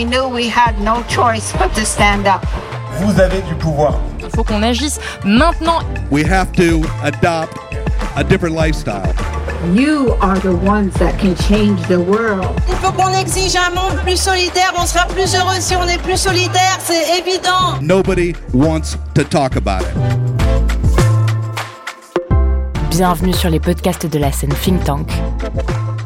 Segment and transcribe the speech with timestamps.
[0.00, 2.42] we knew we had no choice but to stand up.
[3.00, 4.00] Vous avez du pouvoir.
[4.18, 5.82] Il faut qu'on agisse maintenant.
[6.10, 7.58] We have to adopt
[8.16, 9.12] a different lifestyle.
[9.74, 12.48] You are the ones that can change the world.
[12.68, 14.72] Il faut qu'on exige un monde plus solidaire.
[14.78, 17.78] On sera plus heureux si on est plus solidaire, c'est évident.
[17.82, 19.94] Nobody wants to talk about it.
[22.88, 25.10] Bienvenue sur les podcasts de la scène Think Tank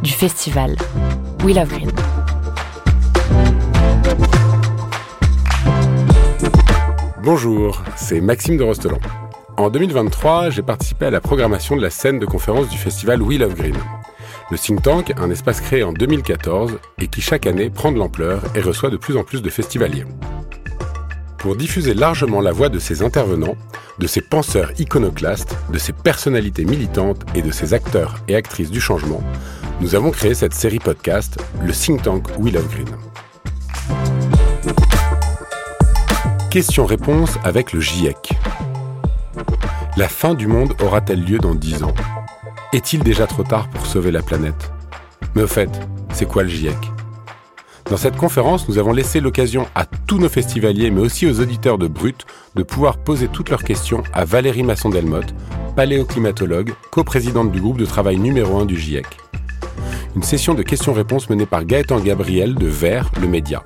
[0.03, 0.75] du festival
[1.45, 1.93] We Love Green.
[7.25, 8.99] Bonjour, c'est Maxime de Rostelan.
[9.57, 13.39] En 2023, j'ai participé à la programmation de la scène de conférence du festival We
[13.39, 13.77] Love Green.
[14.51, 18.43] Le think tank, un espace créé en 2014 et qui chaque année prend de l'ampleur
[18.55, 20.05] et reçoit de plus en plus de festivaliers.
[21.39, 23.57] Pour diffuser largement la voix de ces intervenants,
[23.99, 28.83] de ces penseurs iconoclastes, de ces personnalités militantes et de ces acteurs et actrices du
[28.83, 29.23] changement,
[29.81, 33.14] nous avons créé cette série podcast, le think tank We Love Green.
[36.55, 38.31] Question-réponse avec le GIEC.
[39.97, 41.95] La fin du monde aura-t-elle lieu dans 10 ans?
[42.73, 44.71] Est-il déjà trop tard pour sauver la planète?
[45.35, 45.69] Mais au fait,
[46.13, 46.77] c'est quoi le GIEC
[47.91, 51.77] Dans cette conférence, nous avons laissé l'occasion à tous nos festivaliers, mais aussi aux auditeurs
[51.77, 55.35] de Brut, de pouvoir poser toutes leurs questions à Valérie Masson-Delmotte,
[55.75, 59.07] paléoclimatologue, coprésidente du groupe de travail numéro 1 du GIEC.
[60.15, 63.65] Une session de questions-réponses menée par Gaëtan Gabriel de Vert, le média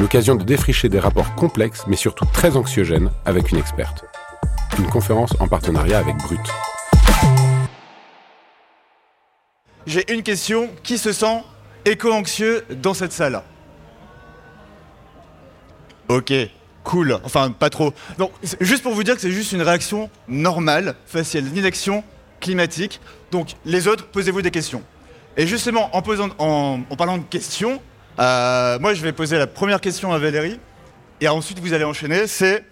[0.00, 4.04] l'occasion de défricher des rapports complexes mais surtout très anxiogènes avec une experte.
[4.78, 6.40] Une conférence en partenariat avec Brut.
[9.86, 10.68] J'ai une question.
[10.82, 11.42] Qui se sent
[11.84, 13.42] éco-anxieux dans cette salle?
[16.08, 16.32] Ok,
[16.84, 17.18] cool.
[17.24, 17.92] Enfin, pas trop.
[18.18, 22.04] Donc, juste pour vous dire que c'est juste une réaction normale face à l'inaction
[22.40, 23.00] climatique.
[23.30, 24.82] Donc, les autres, posez-vous des questions.
[25.36, 27.80] Et justement, en, posant, en, en parlant de questions,
[28.20, 30.58] euh, moi, je vais poser la première question à Valérie.
[31.20, 32.26] Et ensuite, vous allez enchaîner.
[32.26, 32.64] C'est.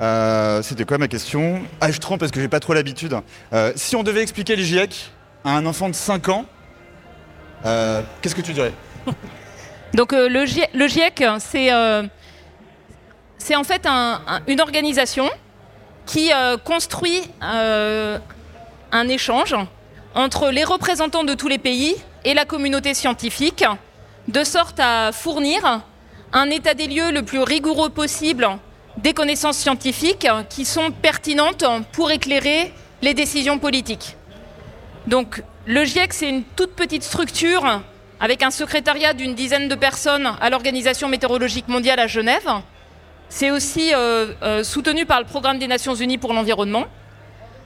[0.00, 1.62] Euh, C'était quoi ma question?
[1.80, 3.16] Ah, je trompe parce que j'ai pas trop l'habitude.
[3.52, 5.10] Euh, si on devait expliquer le GIEC
[5.44, 6.44] à un enfant de 5 ans,
[7.62, 8.72] qu'est-ce que tu dirais?
[9.94, 11.72] Donc, le, GIEC, GIEC, c'est
[13.56, 15.28] en fait un- un- une organisation
[16.06, 16.30] qui
[16.64, 19.54] construit un échange
[20.14, 23.64] entre les représentants de tous les pays et la communauté scientifique
[24.28, 25.82] de sorte à fournir
[26.32, 28.48] un état des lieux le plus rigoureux possible
[28.96, 34.16] des connaissances scientifiques qui sont pertinentes pour éclairer les décisions politiques.
[35.06, 37.82] Donc le GIEC, c'est une toute petite structure
[38.20, 42.48] avec un secrétariat d'une dizaine de personnes à l'Organisation météorologique mondiale à Genève.
[43.28, 46.84] C'est aussi euh, euh, soutenu par le Programme des Nations Unies pour l'environnement.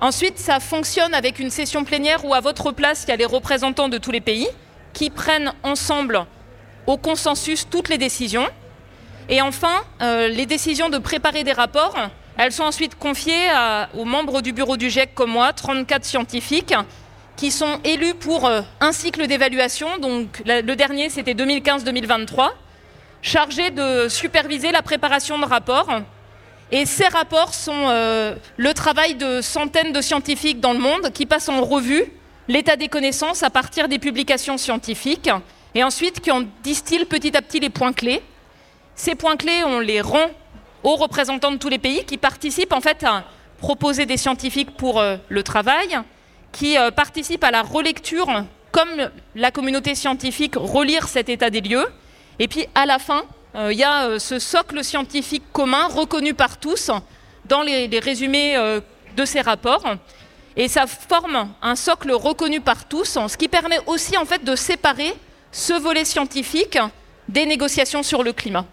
[0.01, 3.25] Ensuite, ça fonctionne avec une session plénière où à votre place, il y a les
[3.25, 4.47] représentants de tous les pays
[4.93, 6.25] qui prennent ensemble
[6.87, 8.47] au consensus toutes les décisions.
[9.29, 11.97] Et enfin, euh, les décisions de préparer des rapports,
[12.39, 13.49] elles sont ensuite confiées
[13.95, 16.75] aux membres du bureau du GIEC comme moi, 34 scientifiques,
[17.37, 19.99] qui sont élus pour euh, un cycle d'évaluation.
[19.99, 22.51] Donc le dernier, c'était 2015-2023,
[23.23, 25.91] chargés de superviser la préparation de rapports.
[26.73, 31.27] Et ces rapports sont euh, le travail de centaines de scientifiques dans le monde qui
[31.27, 32.05] passent en revue
[32.49, 35.31] l'état des connaissances à partir des publications scientifiques
[35.77, 38.23] et ensuite qui en distillent petit à petit les points clés?
[38.95, 40.31] Ces points clés, on les rend
[40.83, 43.25] aux représentants de tous les pays qui participent en fait à
[43.59, 45.99] proposer des scientifiques pour euh, le travail,
[46.51, 51.87] qui euh, participent à la relecture, comme la communauté scientifique, relire cet état des lieux.
[52.39, 56.57] Et puis à la fin, euh, il y a ce socle scientifique commun reconnu par
[56.57, 56.91] tous
[57.45, 58.57] dans les, résumés
[59.15, 59.85] de ces rapports.
[60.57, 64.57] Et ça forme un socle reconnu par tous, ce qui permet aussi en fait de
[64.57, 65.15] séparer
[65.57, 66.79] ce volet scientifique
[67.31, 68.67] des négociations sur le climat.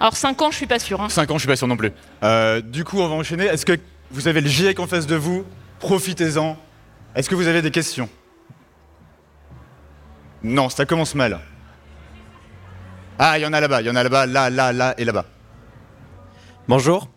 [0.00, 1.08] Alors 5 ans, je suis pas hein.
[1.10, 1.92] 5 ans, je suis pas sûr non plus.
[2.22, 3.44] Euh, du coup, on va enchaîner.
[3.44, 3.78] Est-ce que
[4.10, 5.44] vous avez le GIEC en face de vous?
[5.80, 6.56] Profitez-en.
[7.14, 8.08] Est-ce que vous avez des questions?
[10.42, 11.38] Non, ça commence mal.
[13.18, 15.04] Ah, il y en a là-bas, il y en a là-bas, là, là, là et
[15.04, 15.26] là-bas.
[16.68, 17.08] Bonjour.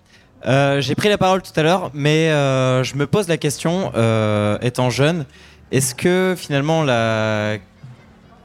[0.46, 3.92] Euh, J'ai pris la parole tout à l'heure, mais euh, je me pose la question,
[3.96, 5.26] euh, étant jeune,
[5.72, 7.58] est-ce que finalement la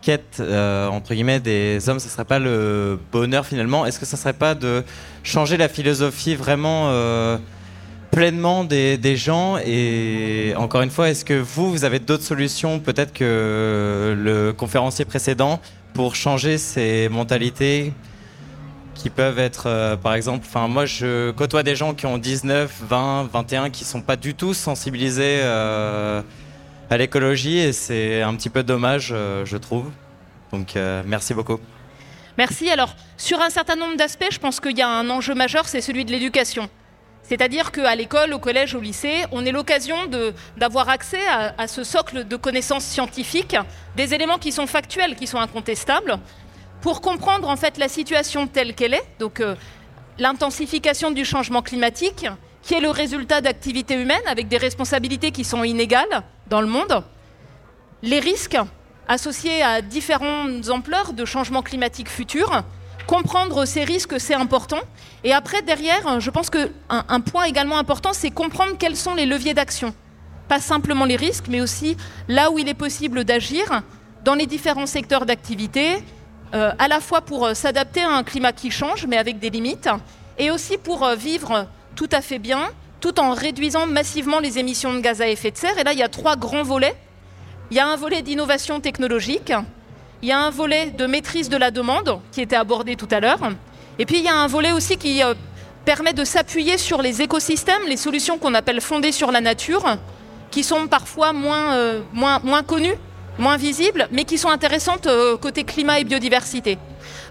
[0.03, 3.87] quête euh, entre guillemets des hommes, ce serait pas le bonheur finalement.
[3.87, 4.85] Est-ce que ça serait pas de
[5.23, 7.39] changer la philosophie vraiment euh,
[8.11, 9.57] pleinement des, gens?
[9.65, 15.05] Et encore une fois, est-ce que vous, vous avez d'autres solutions peut-être que le conférencier
[15.05, 15.61] précédent
[15.95, 17.93] pour changer ces mentalités
[18.95, 22.83] qui peuvent être, euh, par exemple, enfin moi je côtoie des gens qui ont 19,
[22.89, 25.41] 20, 21 qui sont pas du tout sensibilisés
[26.93, 29.91] à l'écologie et c'est un petit peu dommage, euh, je trouve.
[30.53, 31.59] Donc euh, merci beaucoup.
[32.37, 32.71] Merci.
[32.71, 35.81] Alors, sur un certain nombre d'aspects, je pense qu'il y a un enjeu majeur, c'est
[35.81, 36.69] celui de l'éducation.
[37.23, 39.97] C'est-à-dire qu'à l'école, au collège, au lycée, on est l'occasion
[40.57, 43.57] d'avoir accès à, ce socle de connaissances scientifiques,
[43.97, 46.19] des éléments qui sont factuels, qui sont incontestables,
[46.81, 49.55] pour comprendre en fait la situation telle qu'elle est, donc euh,
[50.19, 52.27] l'intensification du changement climatique,
[52.63, 57.05] qui est le résultat d'activités humaines avec des responsabilités qui sont inégales dans le monde,
[58.03, 58.59] les risques
[59.09, 62.63] associés à différentes ampleurs de changements climatiques futurs,
[63.07, 64.79] comprendre ces risques, c'est important.
[65.25, 69.27] Et après, derrière, je pense qu'un un point également important, c'est comprendre quels sont les
[69.27, 69.95] leviers d'action.
[70.49, 71.97] Pas simplement les risques, mais aussi
[72.29, 73.83] là où il est possible d'agir
[74.25, 76.03] dans les différents secteurs d'activité,
[76.55, 79.51] euh, à la fois pour euh, s'adapter à un climat qui change, mais avec des
[79.51, 79.89] limites,
[80.39, 81.67] et aussi pour euh, vivre
[81.97, 85.57] tout à fait bien, tout en réduisant massivement les émissions de gaz à effet de
[85.57, 85.79] serre.
[85.79, 86.95] Et là, il y a trois grands volets.
[87.71, 89.53] Il y a un volet d'innovation technologique,
[90.21, 93.19] il y a un volet de maîtrise de la demande, qui était abordé tout à
[93.19, 93.41] l'heure,
[93.99, 95.23] et puis il y a un volet aussi qui
[95.87, 99.97] permet de s'appuyer sur les écosystèmes, les solutions qu'on appelle fondées sur la nature,
[100.51, 102.99] qui sont parfois moins, moins, moins connues
[103.39, 106.79] moins visibles, mais qui sont intéressantes euh, côté climat et biodiversité.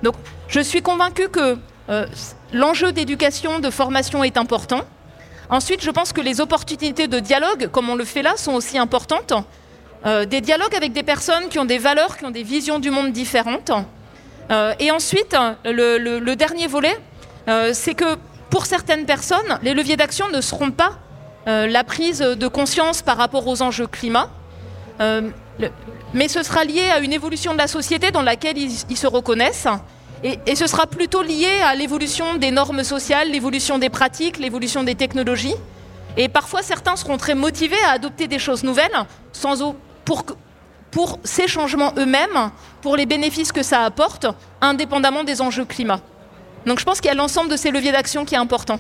[0.04, 0.16] Donc
[0.48, 1.58] je suis convaincue que
[1.90, 2.06] euh,
[2.53, 4.81] l'enjeu d'éducation, de formation est important.
[5.50, 8.77] Ensuite, je pense que les opportunités de dialogue, comme on le fait là, sont aussi
[8.77, 9.33] importantes.
[10.06, 12.89] Euh, des dialogues avec des personnes qui ont des valeurs, qui ont des visions du
[12.89, 13.71] monde différentes.
[14.80, 16.98] et ensuite, le, dernier volet,
[17.74, 18.18] c'est que
[18.50, 21.00] pour certaines personnes, les leviers d'action ne seront pas
[21.45, 24.30] la prise de conscience par rapport aux enjeux climat,
[26.13, 29.68] mais ce sera lié à une évolution de la société dans laquelle ils, se reconnaissent.
[30.24, 34.96] Et, ce sera plutôt lié à l'évolution des normes sociales, l'évolution des pratiques, l'évolution des
[34.96, 35.56] technologies.
[36.18, 39.76] Et parfois, certains seront très motivés à adopter des choses nouvelles sans,
[40.06, 40.26] pour,
[40.92, 42.52] pour ces changements eux-mêmes,
[42.82, 44.28] pour les bénéfices que ça apporte,
[44.60, 46.02] indépendamment des enjeux climat.
[46.66, 48.80] Donc je pense qu'il y a l'ensemble de ces leviers d'action qui est important.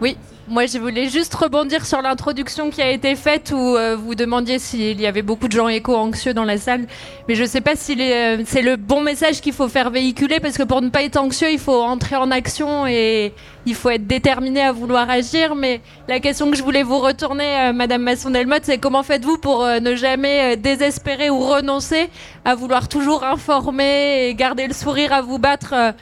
[0.00, 0.16] Oui,
[0.50, 4.58] moi, je voulais juste rebondir sur l'introduction qui a été faite où euh, vous demandiez
[4.58, 6.86] s'il y avait beaucoup de gens éco-anxieux dans la salle.
[7.28, 10.40] Mais je ne sais pas si euh, c'est le bon message qu'il faut faire véhiculer
[10.40, 13.32] parce que pour ne pas être anxieux, il faut entrer en action et
[13.64, 15.54] il faut être déterminé à vouloir agir.
[15.54, 19.64] Mais la question que je voulais vous retourner, euh, Madame Masson-Delmotte, c'est comment faites-vous pour
[19.64, 22.10] ne jamais désespérer ou renoncer
[22.44, 25.94] à vouloir toujours informer et garder le sourire à vous battre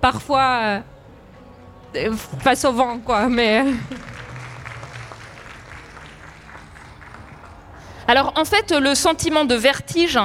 [0.00, 0.80] parfois
[2.40, 3.28] face au vent, quoi.
[3.28, 3.64] Mais.
[8.08, 10.18] Alors en fait, le sentiment de vertige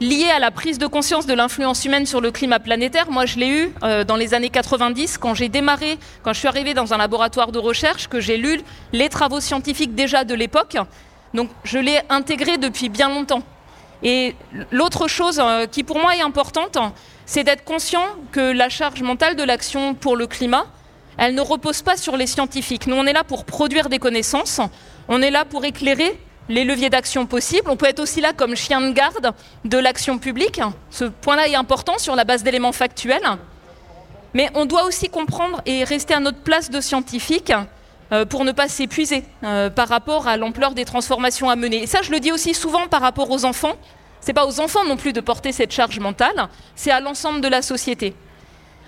[0.00, 3.38] lié à la prise de conscience de l'influence humaine sur le climat planétaire, moi je
[3.38, 6.92] l'ai eu euh, dans les années 90 quand j'ai démarré, quand je suis arrivée dans
[6.92, 8.60] un laboratoire de recherche, que j'ai lu
[8.92, 10.76] les travaux scientifiques déjà de l'époque.
[11.34, 13.42] Donc je l'ai intégré depuis bien longtemps.
[14.02, 14.34] Et
[14.72, 16.78] l'autre chose euh, qui pour moi est importante,
[17.24, 20.66] c'est d'être conscient que la charge mentale de l'action pour le climat,
[21.18, 22.86] elle ne repose pas sur les scientifiques.
[22.86, 24.60] Nous, on est là pour produire des connaissances,
[25.08, 26.18] on est là pour éclairer
[26.48, 27.70] les leviers d'action possibles.
[27.70, 29.32] On peut être aussi là comme chien de garde
[29.64, 30.60] de l'action publique.
[30.90, 33.38] Ce point-là est important sur la base d'éléments factuels.
[34.34, 37.52] Mais on doit aussi comprendre et rester à notre place de scientifique
[38.12, 41.82] euh, pour ne pas s'épuiser euh, par rapport à l'ampleur des transformations à mener.
[41.82, 43.76] Et ça, je le dis aussi souvent par rapport aux enfants.
[44.20, 47.40] Ce n'est pas aux enfants non plus de porter cette charge mentale, c'est à l'ensemble
[47.40, 48.14] de la société.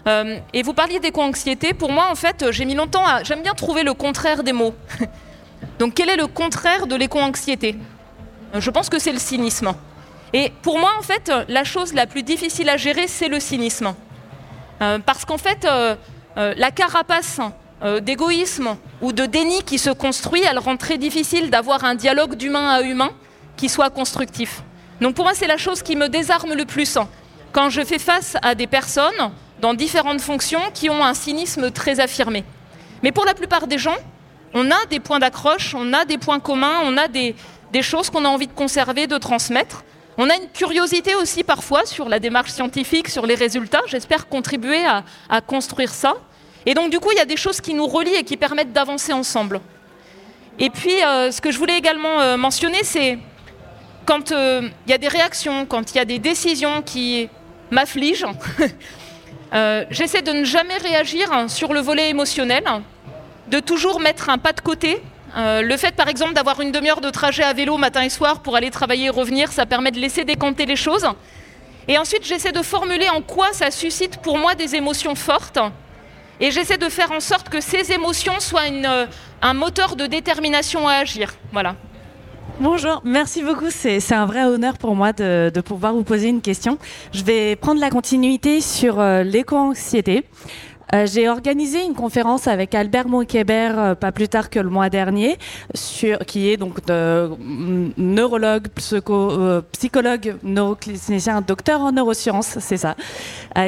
[0.07, 1.73] Euh, et vous parliez d'éco-anxiété.
[1.73, 3.23] Pour moi, en fait, j'ai mis longtemps à.
[3.23, 4.75] J'aime bien trouver le contraire des mots.
[5.79, 7.77] Donc, quel est le contraire de l'éco-anxiété?
[8.55, 9.75] Je pense que c'est le cynisme.
[10.33, 13.95] Et pour moi, en fait, la chose la plus difficile à gérer, c'est le cynisme.
[14.83, 15.95] Euh, parce qu'en fait, euh,
[16.37, 17.41] la carapace
[18.01, 22.71] d'égoïsme ou de déni qui se construit, elle rend très difficile d'avoir un dialogue d'humain
[22.71, 23.11] à humain
[23.57, 24.63] qui soit constructif.
[25.03, 26.97] Donc pour moi, c'est la chose qui me désarme le plus.
[27.53, 29.31] Quand je fais face à des personnes
[29.65, 32.45] dans différentes fonctions qui ont un cynisme très affirmé.
[33.03, 33.97] Mais pour la plupart des gens,
[34.53, 37.35] on a des points d'accroche, on a des points communs, on a des,
[37.81, 39.83] choses qu'on a envie de conserver, de transmettre.
[40.19, 43.81] On a une curiosité aussi parfois sur la démarche scientifique, sur les résultats.
[43.87, 46.13] J'espère contribuer à, construire ça.
[46.67, 48.75] Et donc du coup, il y a des choses qui nous relient et qui permettent
[48.75, 49.63] d'avancer ensemble.
[50.59, 53.19] Et puis, euh, ce que je voulais également euh, mentionner, c'est
[54.05, 57.31] quand euh, il y a des réactions, quand il y a des décisions qui
[57.71, 58.27] m'affligent,
[59.55, 62.65] Euh, j'essaie de ne jamais réagir sur le volet émotionnel,
[63.49, 65.01] de toujours mettre un pas de côté.
[65.37, 68.41] Euh, le fait, par exemple, d'avoir une demi-heure de trajet à vélo matin et soir
[68.41, 71.07] pour aller travailler et revenir, ça permet de laisser décanter les choses.
[71.87, 75.59] Et ensuite, j'essaie de formuler en quoi ça suscite pour moi des émotions fortes.
[76.41, 79.07] Et j'essaie de faire en sorte que ces émotions soient euh,
[79.41, 81.35] un moteur de détermination à agir.
[81.53, 81.77] Voilà.
[82.61, 83.71] Bonjour, merci beaucoup.
[83.71, 86.79] C'est un vrai honneur pour moi de, pouvoir vous poser une question.
[87.13, 90.25] Je vais prendre la continuité sur euh, l'éco-anxiété.
[90.95, 94.89] Euh, j'ai organisé une conférence avec Albert Monkébert euh, pas plus tard que le mois
[94.89, 95.37] dernier,
[95.75, 102.95] sur, qui est donc mm, neurologue, psycho, psychologue, neuroclinicien, docteur en neurosciences, c'est ça,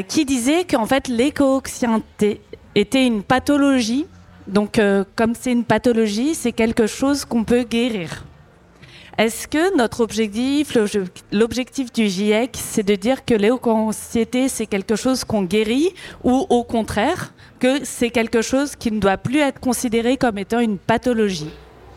[0.07, 2.41] qui disait qu'en fait l'éco-anxiété
[2.77, 4.07] était une pathologie.
[4.47, 4.81] Donc,
[5.17, 8.23] comme c'est une pathologie, c'est quelque chose qu'on peut guérir.
[9.19, 10.77] Est-ce que notre objectif,
[11.33, 16.65] l'objectif du GIEC, c'est de dire que l'éco-anxiété, c'est quelque chose qu'on guérit ou au
[16.65, 21.49] contraire, que c'est quelque chose qui ne doit plus être considéré comme étant une pathologie?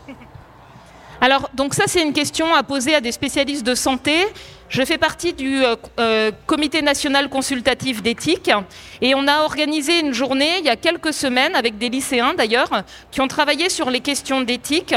[1.20, 4.14] Alors, donc ça, c'est une question à poser à des spécialistes de santé.
[4.70, 8.50] Je fais partie du euh, euh, Comité national consultatif d'éthique
[9.02, 12.70] et on a organisé une journée il y a quelques semaines avec des lycéens d'ailleurs
[13.10, 14.94] qui ont travaillé sur les questions d'éthique,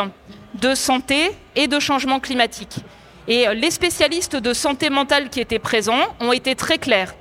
[0.56, 2.78] de santé et de changement climatique.
[3.28, 7.16] Et euh, les spécialistes de santé mentale qui étaient présents ont été très clairs.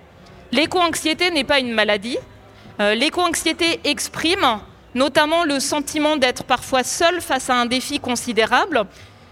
[0.51, 2.19] L'éco-anxiété n'est pas une maladie.
[2.81, 4.61] Euh, L'éco-anxiété exprime
[4.95, 8.85] notamment le sentiment d'être parfois seul face à un défi considérable,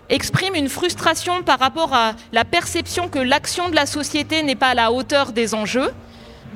[0.09, 4.69] exprime une frustration par rapport à la perception que l'action de la société n'est pas
[4.69, 5.91] à la hauteur des enjeux.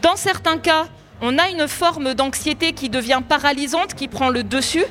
[0.03, 0.87] Dans certains cas,
[1.21, 4.85] on a une forme d'anxiété qui devient paralysante, qui prend le dessus,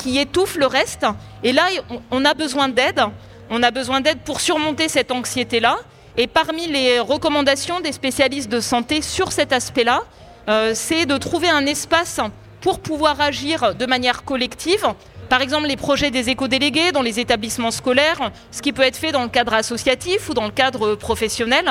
[0.00, 1.06] qui étouffe le reste.
[1.42, 1.66] Et là,
[2.10, 3.02] on a besoin d'aide.
[3.50, 5.78] On a besoin d'aide pour surmonter cette anxiété-là.
[6.16, 10.02] Et parmi les recommandations des spécialistes de santé sur cet aspect-là,
[10.48, 12.20] euh, c'est de trouver un espace
[12.60, 14.86] pour pouvoir agir de manière collective.
[15.28, 19.12] Par exemple, les projets des éco-délégués dans les établissements scolaires, ce qui peut être fait
[19.12, 21.70] dans le cadre associatif ou dans le cadre professionnel.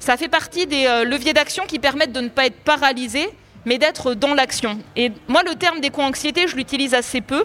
[0.00, 3.28] Ça fait partie des euh, leviers d'action qui permettent de ne pas être paralysé,
[3.64, 4.78] mais d'être dans l'action.
[4.96, 7.44] Et moi, le terme d'éco-anxiété, je l'utilise assez peu.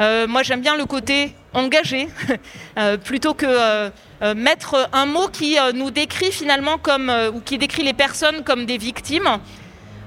[0.00, 2.08] Euh, moi, j'aime bien le côté engagé,
[2.78, 3.90] euh, plutôt que euh,
[4.36, 8.78] mettre un mot qui nous décrit finalement comme, ou qui décrit les personnes comme des
[8.78, 9.38] victimes.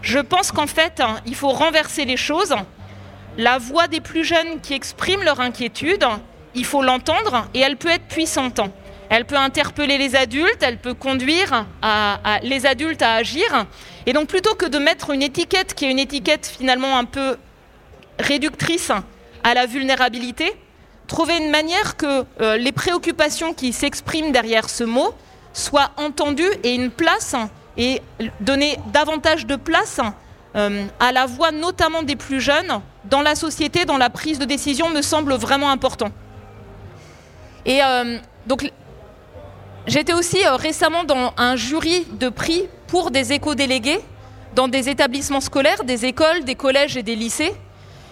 [0.02, 2.56] Je pense qu'en fait, hein, il faut renverser les choses.
[3.38, 6.06] La voix des plus jeunes qui expriment leur inquiétude,
[6.56, 8.60] il faut l'entendre et elle peut être puissante.
[9.12, 11.66] Elle peut interpeller les adultes, elle peut conduire
[12.44, 13.66] les adultes à agir.
[14.06, 17.36] Et donc plutôt que de mettre une étiquette qui est une étiquette finalement un peu
[18.20, 18.90] réductrice
[19.44, 20.54] à la vulnérabilité,
[21.08, 25.14] trouver une manière que euh, les préoccupations qui s'expriment derrière ce mot
[25.52, 27.36] soient entendues et une place
[27.76, 28.02] et
[28.40, 30.00] donner davantage de place
[30.56, 34.46] euh, à la voix notamment des plus jeunes dans la société, dans la prise de
[34.46, 36.12] décision me semble vraiment important.
[37.66, 38.72] Et euh, donc
[39.92, 44.00] j'étais aussi euh, récemment dans un jury de prix pour des éco-délégués
[44.56, 47.54] dans des établissements scolaires, des écoles, des collèges et des lycées.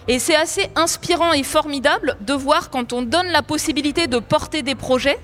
[0.07, 4.62] Et c'est assez inspirant et formidable de voir quand on donne la possibilité de porter
[4.62, 5.19] des projets,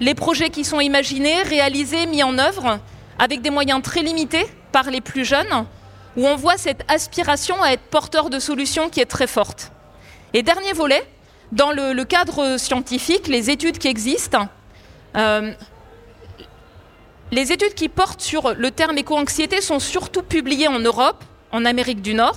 [0.00, 2.80] les projets qui sont imaginés, réalisés, mis en œuvre,
[3.18, 5.66] avec des moyens très limités par les plus jeunes,
[6.16, 9.70] où on voit cette aspiration à être porteur de solutions qui est très forte.
[10.32, 11.06] Et dernier volet,
[11.52, 14.48] dans le, cadre scientifique, les études qui existent,
[15.16, 15.52] euh,
[17.32, 22.02] les études qui portent sur le terme éco-anxiété sont surtout publiées en Europe, en Amérique
[22.02, 22.36] du Nord.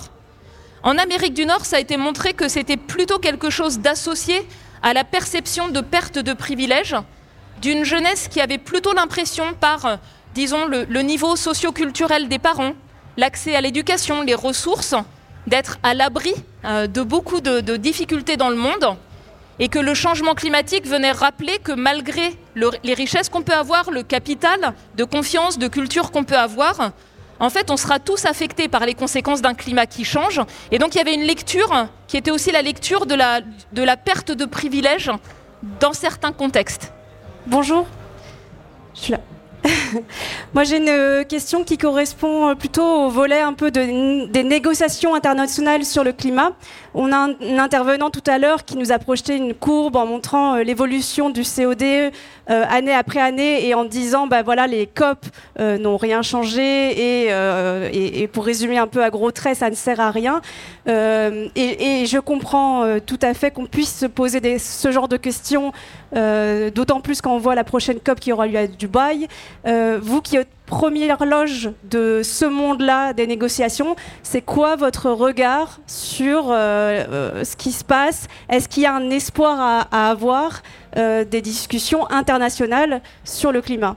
[0.82, 4.46] En Amérique du Nord, ça a été montré que c'était plutôt quelque chose d'associé
[4.82, 6.96] à la perception de perte de privilèges
[7.60, 9.96] d'une jeunesse qui avait plutôt l'impression par, euh,
[10.34, 12.74] disons, le, le niveau socio-culturel des parents,
[13.16, 14.94] l'accès à l'éducation, les ressources,
[15.48, 18.96] d'être à l'abri euh, de beaucoup de, de difficultés dans le monde
[19.60, 23.90] et que le changement climatique venait rappeler que malgré le, les richesses qu'on peut avoir,
[23.90, 26.92] le capital de confiance, de culture qu'on peut avoir,
[27.40, 30.40] en fait, on sera tous affectés par les conséquences d'un climat qui change.
[30.72, 33.40] Et donc, il y avait une lecture qui était aussi la lecture de la,
[33.72, 35.10] de la perte de privilèges
[35.80, 36.92] dans certains contextes.
[37.46, 37.86] Bonjour,
[38.94, 39.20] je suis là.
[40.54, 45.84] Moi, j'ai une question qui correspond plutôt au volet un peu de, des négociations internationales
[45.84, 46.52] sur le climat.
[46.94, 50.54] On a un, intervenant tout à l'heure qui nous a projeté une courbe en montrant
[50.54, 52.10] euh, l'évolution du COD euh,
[52.46, 55.26] année après année et en disant, bah voilà, les COP
[55.60, 59.74] euh, n'ont rien changé et, et, pour résumer un peu à gros traits, ça ne
[59.74, 60.40] sert à rien.
[60.86, 65.72] Et, je comprends tout à fait qu'on puisse se poser ce genre de questions,
[66.12, 69.28] d'autant plus quand on voit la prochaine COP qui aura lieu à Dubaï.
[69.64, 76.50] vous qui êtes première loge de ce monde-là des négociations, c'est quoi votre regard sur
[76.50, 78.28] euh, euh, ce qui se passe?
[78.50, 80.62] Est-ce qu'il y a un espoir à, avoir
[80.96, 83.96] euh, des discussions internationales sur le climat?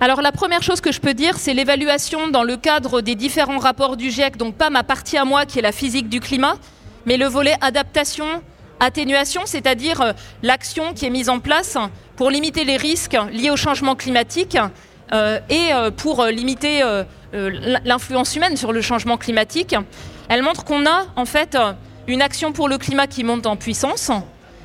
[0.00, 3.58] Alors la première chose que je peux dire, c'est l'évaluation dans le cadre des différents
[3.58, 6.54] rapports du GIEC, donc pas ma partie à moi qui est la physique du climat,
[7.04, 8.24] mais le volet adaptation,
[8.80, 11.76] atténuation, c'est-à-dire l'action qui est mise en place
[12.16, 14.56] pour limiter les risques liés au changement climatique
[15.12, 16.82] et euh, pour limiter
[17.32, 19.74] l'influence humaine sur le changement climatique.
[20.28, 21.56] Elle montre qu'on a en fait
[22.06, 24.10] une action pour le climat qui monte en puissance,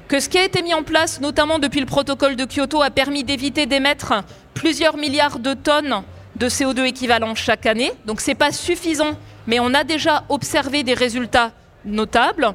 [0.07, 2.89] que ce qui a été mis en place, notamment depuis le protocole de Kyoto, a
[2.89, 4.13] permis d'éviter d'émettre
[4.53, 6.03] plusieurs milliards de tonnes
[6.35, 7.91] de CO2 équivalent chaque année.
[8.05, 11.51] Donc ce n'est pas suffisant, mais on a déjà observé des résultats
[11.85, 12.53] notables.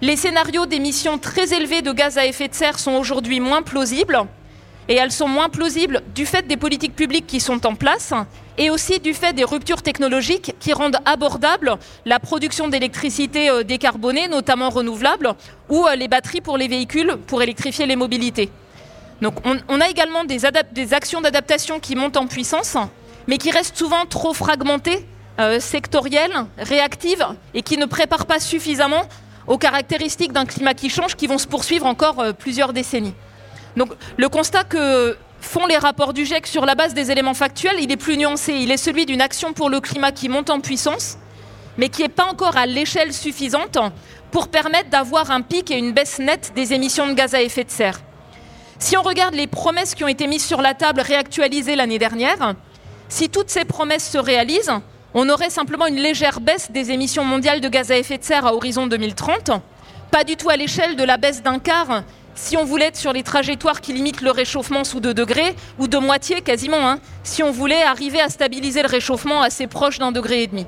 [0.00, 4.18] Les scénarios d'émissions très élevées de gaz à effet de serre sont aujourd'hui moins plausibles.
[4.88, 8.12] Et elles sont moins plausibles du fait des politiques publiques qui sont en place
[8.58, 14.28] et aussi du fait des ruptures technologiques qui rendent abordable la production d'électricité euh, décarbonée,
[14.28, 15.34] notamment renouvelable,
[15.68, 18.50] ou euh, les batteries pour les véhicules pour électrifier les mobilités.
[19.20, 20.38] Donc on, a également des,
[20.72, 22.76] des actions d'adaptation qui montent en puissance,
[23.28, 25.06] mais qui restent souvent trop fragmentées,
[25.38, 27.24] euh, sectorielles, réactives,
[27.54, 29.02] et qui ne préparent pas suffisamment
[29.46, 33.14] aux caractéristiques d'un climat qui change, qui vont se poursuivre encore plusieurs décennies.
[33.76, 37.76] Donc le constat que font les rapports du GIEC sur la base des éléments factuels,
[37.80, 38.54] il est plus nuancé.
[38.54, 41.18] Il est celui d'une action pour le climat qui monte en puissance,
[41.76, 43.78] mais qui n'est pas encore à l'échelle suffisante
[44.30, 47.64] pour permettre d'avoir un pic et une baisse nette des émissions de gaz à effet
[47.64, 48.00] de serre.
[48.78, 52.54] Si on regarde les promesses qui ont été mises sur la table, réactualisées l'année dernière,
[53.08, 54.72] si toutes ces promesses se réalisent,
[55.14, 58.46] on aurait simplement une légère baisse des émissions mondiales de gaz à effet de serre
[58.46, 59.50] à horizon 2030,
[60.10, 62.02] pas du tout à l'échelle de la baisse d'un quart
[62.34, 65.88] si on voulait être sur les trajectoires qui limitent le réchauffement sous 2 degrés, ou
[65.88, 70.12] de moitié quasiment, hein, si on voulait arriver à stabiliser le réchauffement assez proche d'un
[70.12, 70.66] degré et demi.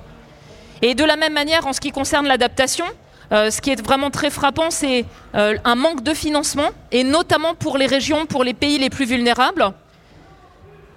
[0.82, 2.84] Et de la même manière, en ce qui concerne l'adaptation,
[3.32, 7.54] euh, ce qui est vraiment très frappant, c'est euh, un manque de financement, et notamment
[7.54, 9.72] pour les régions, pour les pays les plus vulnérables.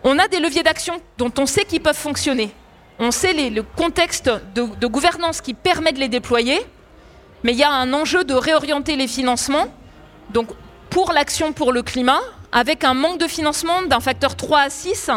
[0.04, 2.52] On a des leviers d'action dont on sait qu'ils peuvent fonctionner.
[3.00, 6.60] On sait le contexte de, de gouvernance qui permet de les déployer,
[7.44, 9.68] mais il y a un enjeu de réorienter les financements
[10.32, 10.50] donc
[10.90, 12.20] pour l'action pour le climat,
[12.52, 15.12] avec un manque de financement d'un facteur 3 à 6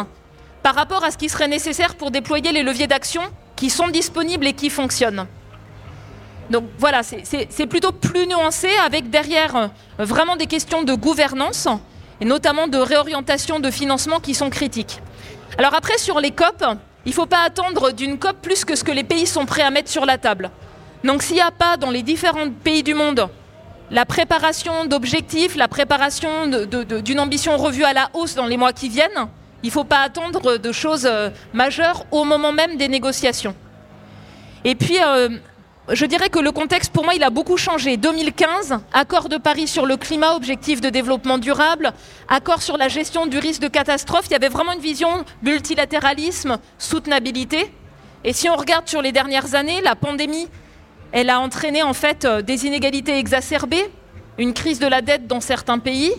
[0.63, 3.21] par rapport à ce qui serait nécessaire pour déployer les leviers d'action
[3.55, 5.25] qui sont disponibles et qui fonctionnent.
[6.49, 9.67] Donc voilà, c'est plutôt plus nuancé avec derrière euh,
[9.99, 11.67] vraiment des questions de gouvernance
[12.19, 14.99] et notamment de réorientation de financement qui sont critiques.
[15.57, 16.63] Alors après, sur les COP,
[17.05, 19.61] il ne faut pas attendre d'une COP plus que ce que les pays sont prêts
[19.61, 20.51] à mettre sur la table.
[21.03, 23.29] Donc s'il n'y a pas dans les différents pays du monde
[23.91, 28.87] la préparation d'objectifs, la préparation d'une ambition revue à la hausse dans les mois qui
[28.87, 29.27] viennent.
[29.63, 33.53] Il ne faut pas attendre de choses euh, majeures au moment même des négociations.
[34.63, 35.29] Et puis, euh,
[35.89, 37.97] je dirais que le contexte, pour moi, il a beaucoup changé.
[37.97, 41.91] 2015, accord de Paris sur le climat, objectif de développement durable,
[42.27, 44.25] accord sur la gestion du risque de catastrophe.
[44.27, 47.71] Il y avait vraiment une vision multilatéralisme, soutenabilité.
[48.23, 50.47] Et si on regarde sur les dernières années, la pandémie
[51.11, 53.85] elle a entraîné en fait euh, des inégalités exacerbées,
[54.37, 56.11] une crise de la dette dans certains pays.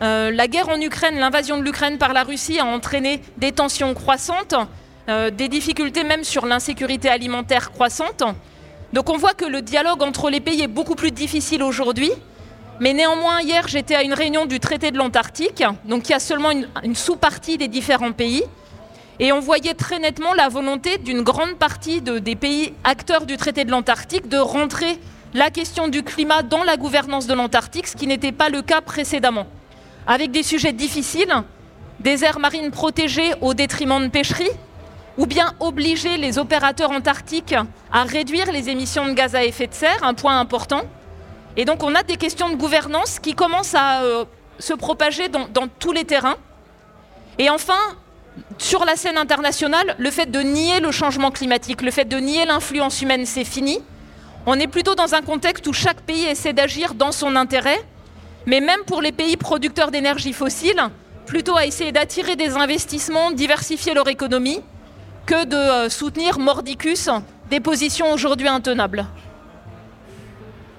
[0.00, 3.92] Euh, la guerre en Ukraine, l'invasion de l'Ukraine par la Russie a entraîné des tensions
[3.94, 4.54] croissantes,
[5.08, 8.22] euh, des difficultés même sur l'insécurité alimentaire croissante.
[8.92, 12.10] Donc on voit que le dialogue entre les pays est beaucoup plus difficile aujourd'hui.
[12.80, 16.20] Mais néanmoins, hier, j'étais à une réunion du traité de l'Antarctique, donc il y a
[16.20, 18.44] seulement une sous-partie des différents pays.
[19.20, 23.64] Et on voyait très nettement la volonté d'une grande partie des pays acteurs du traité
[23.64, 24.98] de l'Antarctique de rentrer
[25.34, 28.80] la question du climat dans la gouvernance de l'Antarctique, ce qui n'était pas le cas
[28.80, 29.46] précédemment.
[30.06, 31.34] Avec des sujets difficiles,
[31.98, 34.50] des aires marines protégées au détriment de pêcheries,
[35.16, 37.56] ou bien obliger les opérateurs antarctiques
[37.92, 40.82] à réduire les émissions de gaz à effet de serre, un point important.
[41.56, 44.24] Et donc on a des questions de gouvernance qui commencent à euh,
[44.60, 46.36] se propager dans tous les terrains.
[47.38, 47.74] Et enfin,
[48.58, 52.44] sur la scène internationale, le fait de nier le changement climatique, le fait de nier
[52.44, 53.78] l'influence humaine, c'est fini.
[54.46, 57.78] On est plutôt dans un contexte où chaque pays essaie d'agir dans son intérêt,
[58.46, 60.80] mais même pour les pays producteurs d'énergie fossile,
[61.26, 64.60] plutôt à essayer d'attirer des investissements, diversifier leur économie,
[65.26, 67.10] que de euh, soutenir mordicus
[67.50, 69.06] des positions aujourd'hui intenables.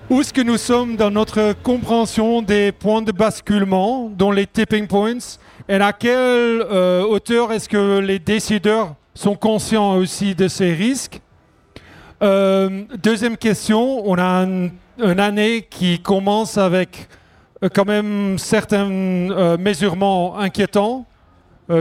[0.10, 4.88] Où est-ce que nous sommes dans notre compréhension des points de basculement, dont les tipping
[4.88, 5.20] points
[5.68, 11.22] et à quelle euh, hauteur est-ce que les décideurs sont conscients aussi de ces risques?
[12.24, 14.48] Euh, Deuxième question, on a
[14.98, 17.08] une année qui commence avec
[17.64, 18.88] euh, quand même certains
[19.60, 21.06] mesurements inquiétants,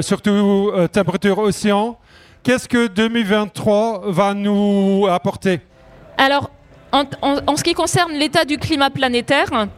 [0.03, 1.99] surtout température océan.
[2.43, 5.61] Qu'est-ce que 2023 va nous apporter?
[6.19, 6.51] Alors,
[6.93, 9.69] en, ce qui concerne l'état du climat planétaire,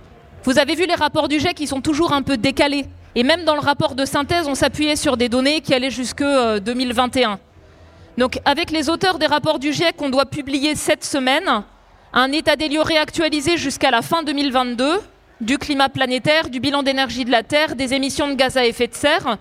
[0.45, 3.45] vous avez vu les rapports du GIEC qui sont toujours un peu décalés et même
[3.45, 7.33] dans le rapport de synthèse, on s'appuyait sur des données qui allaient jusque 2021.
[7.33, 7.37] Euh,
[8.19, 11.65] Donc avec les auteurs des rapports du GIEC qu'on doit publier cette semaine,
[12.13, 15.01] un état des lieux réactualisé jusqu'à la fin 2022
[15.41, 18.87] du climat planétaire, du bilan d'énergie de la Terre, des émissions de gaz à effet
[18.87, 19.39] de serre,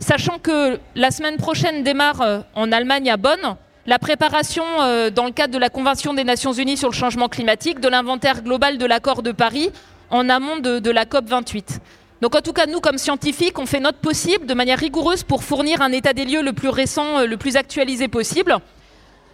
[0.00, 3.56] sachant que la semaine prochaine démarre euh, en Allemagne à Bonn
[3.88, 7.30] la préparation euh, dans le cadre de la Convention des Nations Unies sur le changement
[7.30, 9.70] climatique de l'inventaire global de l'accord de Paris
[10.10, 11.80] en amont de, la COP 28.
[12.20, 15.42] Donc en tout cas, nous, comme scientifiques, on fait notre possible de manière rigoureuse pour
[15.42, 18.58] fournir un état des lieux le plus récent, euh, le plus actualisé possible.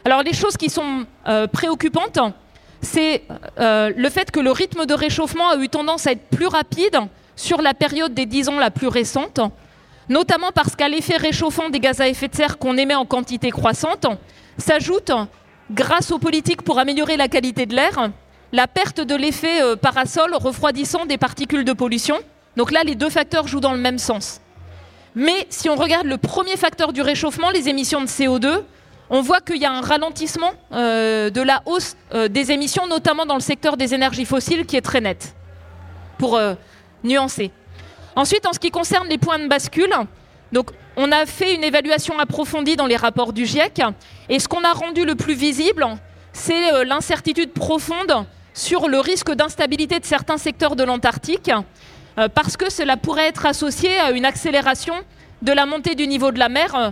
[0.04, 2.20] Alors les choses qui sont euh, préoccupantes,
[2.80, 3.22] c'est
[3.58, 7.00] le fait que le rythme de réchauffement a eu tendance à être plus rapide
[7.34, 9.40] sur la période des 10 ans la plus récente,
[10.08, 13.50] notamment parce qu'à l'effet réchauffant des gaz à effet de serre qu'on émet en quantité
[13.50, 14.06] croissante,
[14.58, 15.12] s'ajoute,
[15.70, 18.10] grâce aux politiques pour améliorer la qualité de l'air,
[18.52, 22.16] la perte de l'effet euh, parasol refroidissant des particules de pollution.
[22.56, 24.40] Donc là, les deux facteurs jouent dans le même sens.
[25.16, 28.62] Mais si on regarde le premier facteur du réchauffement, les émissions de CO2,
[29.10, 33.26] on voit qu'il y a un ralentissement euh, de la hausse euh, des émissions, notamment
[33.26, 35.34] dans le secteur des énergies fossiles, qui est très net,
[36.18, 36.40] pour
[37.02, 37.50] nuancer.
[38.16, 39.92] Ensuite, en ce qui concerne les points de bascule,
[40.96, 43.82] on a fait une évaluation approfondie dans les rapports du GIEC,
[44.28, 45.84] et ce qu'on a rendu le plus visible,
[46.32, 51.50] c'est euh, l'incertitude profonde sur le risque d'instabilité de certains secteurs de l'Antarctique,
[52.18, 54.94] euh, parce que cela pourrait être associé à une accélération
[55.42, 56.90] de la montée du niveau de la mer euh,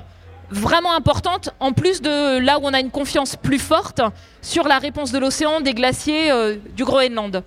[0.51, 4.01] vraiment importante, en plus de là où on a une confiance plus forte
[4.43, 6.31] sur la réponse de l'océan, des glaciers,
[6.77, 7.43] du Groenland.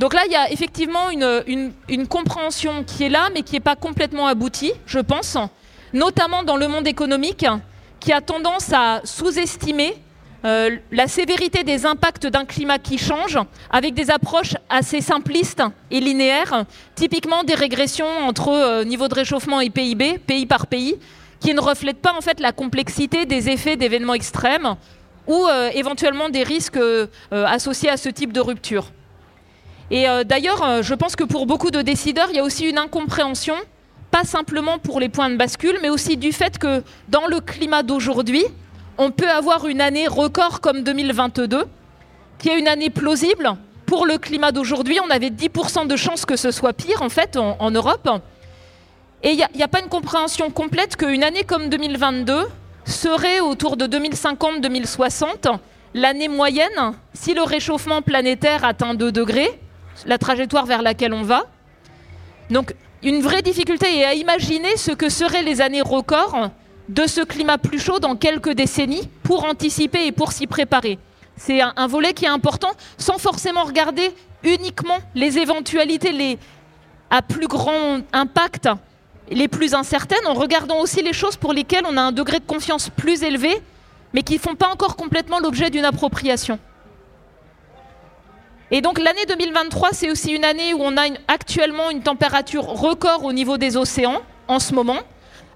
[0.00, 3.76] Donc là, il y a effectivement une, compréhension qui est là, mais qui n'est pas
[3.76, 5.36] complètement aboutie, je pense,
[5.92, 7.44] notamment dans le monde économique,
[8.00, 9.94] qui a tendance à sous-estimer
[10.46, 16.00] euh, la sévérité des impacts d'un climat qui change, avec des approches assez simplistes et
[16.00, 20.96] linéaires, typiquement des régressions entre euh, niveau de réchauffement et PIB, pays par pays,
[21.40, 24.76] qui ne reflètent pas en fait la complexité des effets d'événements extrêmes
[25.26, 26.80] ou euh, éventuellement des risques
[27.30, 28.86] associés à ce type de rupture.
[29.90, 32.68] Et euh, d'ailleurs, euh, je pense que pour beaucoup de décideurs, il y a aussi
[32.68, 33.54] une incompréhension,
[34.10, 37.82] pas simplement pour les points de bascule, mais aussi du fait que dans le climat
[37.82, 38.44] d'aujourd'hui,
[38.98, 41.64] on peut avoir une année record comme 2022,
[42.38, 43.56] qui est une année plausible.
[43.86, 47.36] Pour le climat d'aujourd'hui, on avait 10% de chances que ce soit pire, en fait,
[47.36, 48.08] en, Europe.
[49.24, 52.46] Et il n'y a, a pas une compréhension complète qu'une année comme 2022
[52.84, 55.58] serait autour de 2050-2060
[55.94, 59.58] l'année moyenne si le réchauffement planétaire atteint 2 degrés,
[60.06, 61.44] la trajectoire vers laquelle on va.
[62.50, 66.50] Donc une vraie difficulté est à imaginer ce que seraient les années records
[66.88, 70.98] de ce climat plus chaud dans quelques décennies pour anticiper et pour s'y préparer.
[71.36, 74.10] C'est un, volet qui est important sans forcément regarder
[74.42, 76.38] uniquement les éventualités les,
[77.08, 78.68] à plus grand impact,
[79.30, 82.44] les plus incertaines, en regardant aussi les choses pour lesquelles on a un degré de
[82.44, 83.62] confiance plus élevé,
[84.12, 86.58] mais qui ne font pas encore complètement l'objet d'une appropriation.
[88.72, 93.24] Et donc l'année 2023, c'est aussi une année où on a actuellement une température record
[93.24, 94.98] au niveau des océans en ce moment,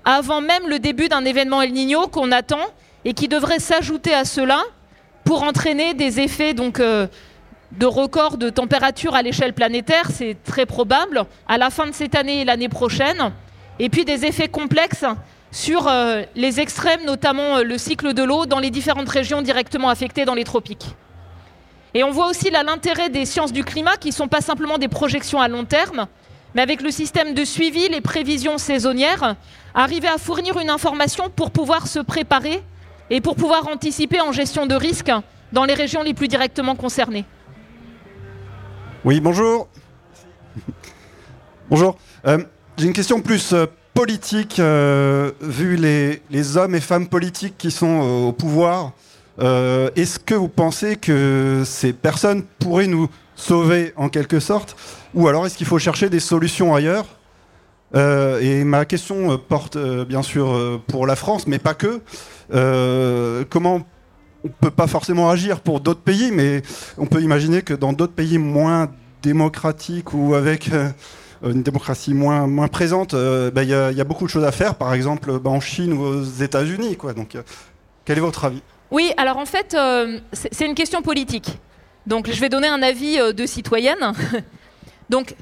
[0.05, 2.65] avant même le début d'un événement El Niño qu'on attend
[3.05, 4.63] et qui devrait s'ajouter à cela
[5.25, 7.07] pour entraîner des effets donc euh,
[7.79, 12.17] de record de température à l'échelle planétaire, c'est très probable, à la fin de cette
[12.17, 13.33] année et l'année prochaine,
[13.79, 15.05] et puis des effets complexes
[15.53, 19.89] sur euh, les extrêmes, notamment euh, le cycle de l'eau dans les différentes régions directement
[19.89, 20.87] affectées dans les tropiques.
[21.95, 24.89] Et on voit aussi l'intérêt des sciences du climat qui ne sont pas simplement des
[24.89, 26.07] projections à long terme,
[26.55, 29.37] mais avec le système de suivi, les prévisions saisonnières,
[29.75, 32.63] arriver à fournir une information pour pouvoir se préparer
[33.11, 35.13] et pour pouvoir anticiper en gestion de risque
[35.53, 37.25] dans les régions les plus directement concernées.
[39.05, 39.69] Oui, bonjour.
[41.71, 41.97] bonjour.
[42.27, 42.39] Euh,
[42.77, 48.01] J'ai une question plus euh, politique, euh, vu les, hommes et femmes politiques qui sont
[48.01, 48.93] au pouvoir.
[49.41, 54.77] Euh, Est-ce que vous pensez que ces personnes pourraient nous sauver en quelque sorte
[55.15, 57.07] Ou alors est-ce qu'il faut chercher des solutions ailleurs
[57.97, 62.01] Euh, Et ma question euh, porte bien sûr pour la France, mais pas que.
[63.51, 63.81] Comment
[64.45, 66.61] on peut pas forcément agir pour d'autres pays, mais
[66.99, 68.91] on peut imaginer que dans d'autres pays moins
[69.23, 70.71] démocratiques ou avec
[71.43, 75.39] une démocratie moins, présente, bah, il y, a- beaucoup de choses à faire, par exemple
[75.39, 76.99] bah, en Chine ou aux États-Unis.
[77.17, 77.39] Donc,
[78.05, 78.63] quel est votre avis?
[78.91, 81.49] Oui, alors en fait, euh, c'est une question politique.
[82.07, 84.13] Donc je vais donner un avis euh, de citoyenne.
[85.11, 85.35] Donc,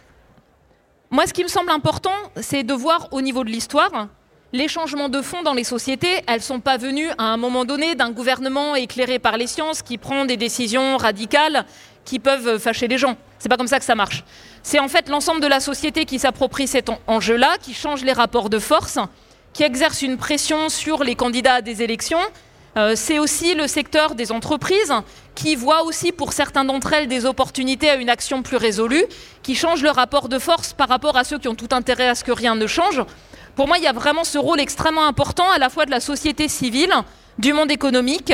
[1.11, 4.09] moi, ce qui me semble important, c'est de voir au niveau de l'histoire,
[4.53, 7.65] les changements de fond dans les sociétés, elles ne sont pas venues à un moment
[7.65, 11.65] donné d'un gouvernement éclairé par les sciences qui prend des décisions radicales
[12.05, 13.17] qui peuvent fâcher les gens.
[13.39, 14.25] C'est pas comme ça que ça marche.
[14.65, 18.13] C'est en fait l'ensemble de la société qui s'approprie cet en- enjeu-là, qui change les
[18.13, 18.99] rapports de force,
[19.53, 22.29] qui exerce une pression sur les candidats à des élections, Euh,
[22.95, 24.95] c'est aussi le secteur des entreprises
[25.35, 29.05] qui voit aussi pour certains d'entre elles des opportunités à une action plus résolue,
[29.43, 32.15] qui change le rapport de force par rapport à ceux qui ont tout intérêt à
[32.15, 33.03] ce que rien ne change.
[33.57, 36.01] Pour moi, il y a vraiment ce rôle extrêmement important à la fois de la
[36.01, 36.93] société civile,
[37.39, 38.33] du monde économique,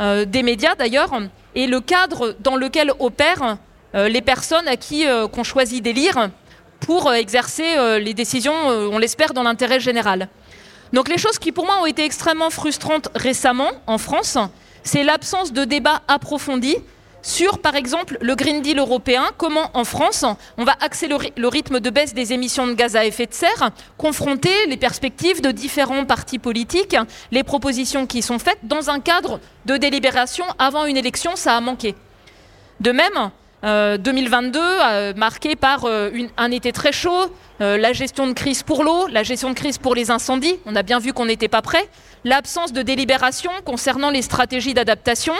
[0.00, 1.12] euh, des médias d'ailleurs,
[1.54, 3.56] et le cadre dans lequel opèrent
[3.94, 6.30] euh, les personnes à qui qu'on choisit d'élire
[6.80, 10.30] pour exercer les décisions, on l'espère, dans l'intérêt général.
[10.92, 14.38] Donc les choses qui pour moi ont été extrêmement frustrantes récemment en France,
[14.82, 16.76] c'est l'absence de débat approfondi
[17.22, 20.24] sur, par exemple, le Green Deal européen, comment en France
[20.56, 23.70] on va accélérer le rythme de baisse des émissions de gaz à effet de serre,
[23.98, 26.96] confronter les perspectives de différents partis politiques,
[27.30, 31.60] les propositions qui sont faites dans un cadre de délibération avant une élection, ça a
[31.60, 31.94] manqué.
[32.80, 33.30] De même,
[33.62, 38.84] 2022, euh, euh, marqué par euh, un été très chaud, la gestion de crise pour
[38.84, 41.60] l'eau, la gestion de crise pour les incendies, on a bien vu qu'on n'était pas
[41.60, 41.86] prêt,
[42.24, 45.34] l'absence de délibération concernant les stratégies d'adaptation,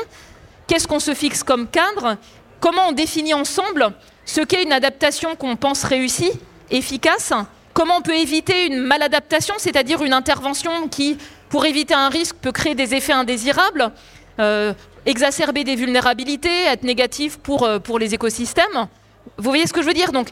[0.67, 2.19] qu'est-ce qu'on se fixe comme cadre,
[2.61, 3.93] comment on définit ensemble
[4.27, 6.33] ce qu'est une adaptation qu'on pense réussie,
[6.71, 7.33] efficace,
[7.73, 11.17] comment on peut éviter une maladaptation, c'est-à-dire une intervention qui,
[11.49, 13.93] pour éviter un risque, peut créer des effets indésirables?
[15.07, 18.89] Exacerber des vulnérabilités, être négatif pour, euh, pour les écosystèmes.
[19.37, 20.13] Vous voyez ce que je veux dire?
[20.13, 20.29] Donc,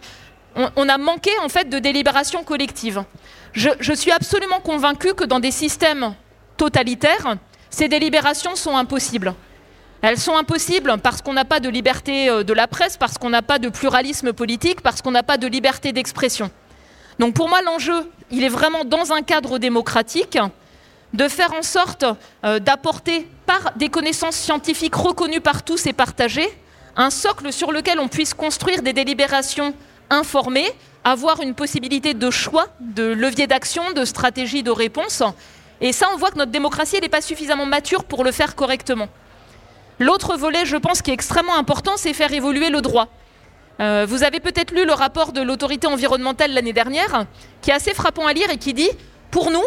[0.76, 3.04] on, a manqué en fait de délibération collective.
[3.52, 6.14] Je, je suis absolument convaincue que dans des systèmes
[6.56, 7.36] totalitaires,
[7.70, 9.34] ces délibérations sont impossibles.
[10.02, 13.30] Elles sont impossibles parce qu'on n'a pas de liberté euh, de la presse, parce qu'on
[13.30, 16.50] n'a pas de pluralisme politique, parce qu'on n'a pas de liberté d'expression.
[17.18, 20.38] Donc pour moi, l'enjeu, il est vraiment dans un cadre démocratique
[21.14, 22.04] de faire en sorte
[22.44, 26.48] euh, d'apporter par des connaissances scientifiques reconnues par tous et partagées,
[26.96, 29.74] un socle sur lequel on puisse construire des délibérations
[30.10, 30.68] informées,
[31.04, 35.22] avoir une possibilité de choix, de levier d'action, de stratégie de réponse.
[35.80, 39.08] Et ça, on voit que notre démocratie n'est pas suffisamment mature pour le faire correctement.
[40.00, 43.08] L'autre volet, je pense, qui est extrêmement important, c'est faire évoluer le droit.
[43.80, 47.26] Euh, vous avez peut-être lu le rapport de l'autorité environnementale l'année dernière,
[47.62, 48.90] qui est assez frappant à lire et qui dit,
[49.30, 49.64] pour nous,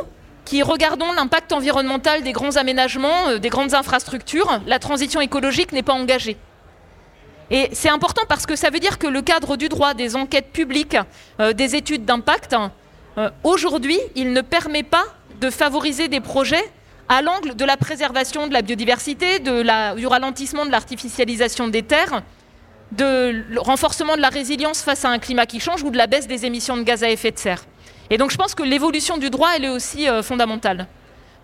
[0.52, 5.82] qui regardons l'impact environnemental des grands aménagements, euh, des grandes infrastructures, la transition écologique n'est
[5.82, 6.36] pas engagée.
[7.50, 10.52] Et c'est important parce que ça veut dire que le cadre du droit, des enquêtes
[10.52, 10.98] publiques,
[11.40, 12.54] euh, des études d'impact,
[13.18, 15.06] euh, aujourd'hui, il ne permet pas
[15.40, 16.70] de favoriser des projets
[17.08, 22.24] à l'angle de la préservation de la biodiversité, du ralentissement de l'artificialisation des terres,
[22.92, 26.28] de renforcement de la résilience face à un climat qui change ou de la baisse
[26.28, 27.64] des émissions de gaz à effet de serre.
[28.12, 30.88] Et donc je pense que l'évolution du droit, elle est aussi euh, fondamentale.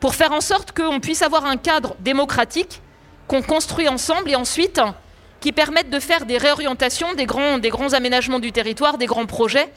[0.02, 2.82] Pour faire en sorte qu'on puisse avoir un cadre démocratique
[3.28, 4.80] qu'on construit ensemble et ensuite
[5.40, 9.26] qui permette de faire des réorientations, des grands, des grands aménagements du territoire, des grands
[9.26, 9.68] projets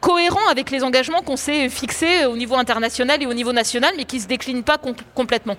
[0.00, 4.04] cohérents avec les engagements qu'on s'est fixés au niveau international et au niveau national, mais
[4.04, 4.78] qui ne se déclinent pas
[5.14, 5.56] complètement.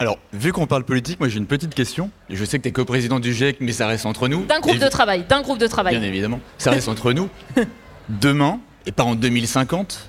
[0.00, 2.10] Alors, vu qu'on parle politique, moi j'ai une petite question.
[2.28, 4.44] Je sais que tu es co-président du GIEC, mais ça reste entre nous.
[4.44, 5.96] D'un groupe de travail, d'un groupe de travail.
[5.96, 7.28] Bien évidemment, ça reste entre nous.
[8.08, 10.08] Demain, et pas en 2050.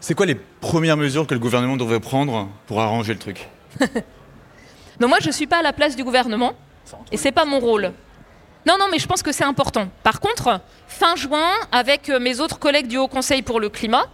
[0.00, 3.48] C'est quoi les premières mesures que le gouvernement devrait prendre pour arranger le truc?
[5.00, 6.52] Non, moi je ne suis pas à la place du gouvernement
[7.10, 7.92] et c'est pas mon rôle.
[8.66, 9.88] Non, non, mais je pense que c'est important.
[10.02, 14.06] Par contre, fin juin, avec euh, mes autres collègues du Haut Conseil pour le climat,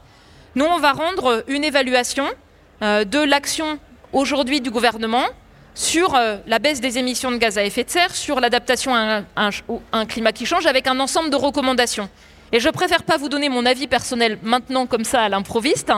[0.56, 2.26] nous on va rendre une évaluation
[2.82, 3.78] euh, de l'action
[4.12, 5.24] aujourd'hui du gouvernement
[5.74, 9.22] sur euh, la baisse des émissions de gaz à effet de serre, sur l'adaptation à
[9.92, 12.08] un climat qui change, avec un ensemble de recommandations.
[12.52, 15.92] Et je préfère pas vous donner mon avis personnel maintenant comme ça à l'improviste,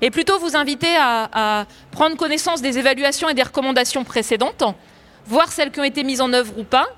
[0.00, 4.64] et plutôt vous inviter à, prendre connaissance des évaluations et des recommandations précédentes,
[5.26, 6.88] voir celles qui ont été mises en œuvre ou pas,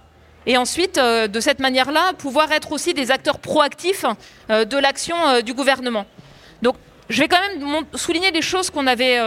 [0.47, 4.05] et ensuite, euh, de cette manière-là, pouvoir être aussi des acteurs proactifs
[4.51, 6.05] euh, de l'action euh, du gouvernement.
[6.63, 6.75] Donc,
[7.09, 9.19] je vais quand même souligner les choses qu'on avait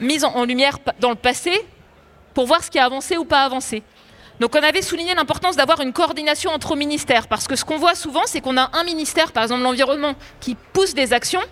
[0.00, 1.52] mises en lumière dans le passé
[2.34, 3.82] pour voir ce qui a avancé ou pas avancé.
[4.40, 7.94] Donc on avait souligné l'importance d'avoir une coordination entre ministères, parce que ce qu'on voit
[7.94, 11.42] souvent, c'est qu'on a un ministère, par exemple l'environnement, qui pousse des actions,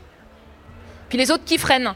[1.11, 1.95] puis les autres qui freinent,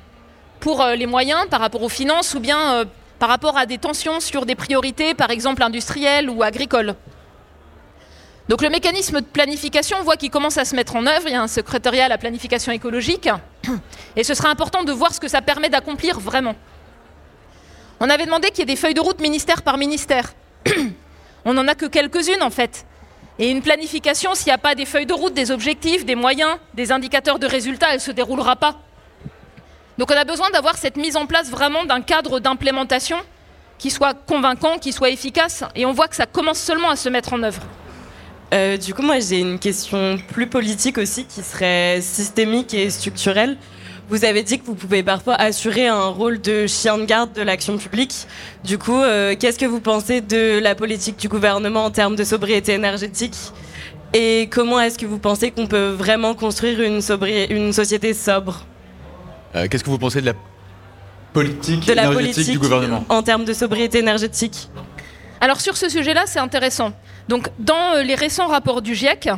[0.60, 2.84] pour euh, les moyens par rapport aux finances, ou bien euh,
[3.18, 6.94] par rapport à des tensions sur des priorités, par exemple industrielles ou agricoles.
[8.50, 11.26] Donc le mécanisme de planification, on voit qu'il commence à se mettre en œuvre.
[11.26, 13.30] Il y a un secrétariat à la planification écologique.
[14.16, 16.54] Et ce sera important de voir ce que ça permet d'accomplir vraiment.
[18.00, 20.32] On avait demandé qu'il y ait des feuilles de route ministère par ministère.
[21.44, 22.86] on n'en a que quelques-unes en fait.
[23.38, 26.58] Et une planification, s'il n'y a pas des feuilles de route, des objectifs, des moyens,
[26.74, 28.78] des indicateurs de résultats, elle ne se déroulera pas.
[29.98, 33.16] Donc on a besoin d'avoir cette mise en place vraiment d'un cadre d'implémentation
[33.78, 37.08] qui soit convaincant, qui soit efficace, et on voit que ça commence seulement à se
[37.08, 37.62] mettre en œuvre.
[38.54, 43.56] Euh, du coup, moi j'ai une question plus politique aussi qui serait systémique et structurelle.
[44.08, 47.42] Vous avez dit que vous pouvez parfois assurer un rôle de chien de garde de
[47.42, 48.26] l'action publique.
[48.64, 52.24] Du coup, euh, qu'est-ce que vous pensez de la politique du gouvernement en termes de
[52.24, 53.36] sobriété énergétique?
[54.14, 57.00] Et comment est-ce que vous pensez qu'on peut vraiment construire une,
[57.50, 58.66] une société sobre?
[59.54, 60.34] Euh, Qu'est-ce que vous pensez de la
[61.32, 63.04] politique de la énergétique politique du gouvernement?
[63.08, 64.68] en termes de sobriété énergétique
[65.40, 66.92] Alors sur ce sujet-là, c'est intéressant.
[67.28, 69.30] Donc dans euh, les récents rapports du GIEC,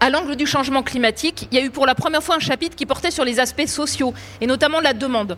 [0.00, 2.76] à l'angle du changement climatique, il y a eu pour la première fois un chapitre
[2.76, 5.36] qui portait sur les aspects sociaux, et notamment la demande.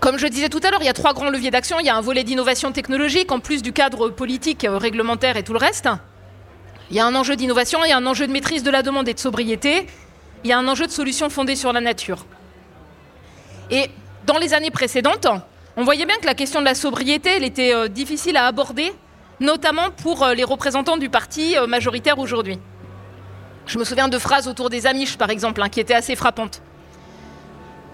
[0.00, 1.80] Comme je disais tout à l'heure, il y a trois grands leviers d'action.
[1.80, 5.42] Il y a un volet d'innovation technologique, en plus du cadre politique, euh, réglementaire et
[5.42, 5.88] tout le reste.
[6.90, 8.82] Il y a un enjeu d'innovation, il y a un enjeu de maîtrise de la
[8.82, 9.86] demande et de sobriété.
[10.44, 12.26] Il y a un enjeu de solution fondée sur la nature.
[13.70, 13.90] Et
[14.26, 15.26] dans les années précédentes,
[15.76, 18.92] on voyait bien que la question de la sobriété, elle était euh, difficile à aborder,
[19.40, 22.58] notamment pour euh, les représentants du parti majoritaire aujourd'hui.
[23.66, 26.62] Je me souviens de phrases autour des Amish, par exemple, hein, qui étaient assez frappantes.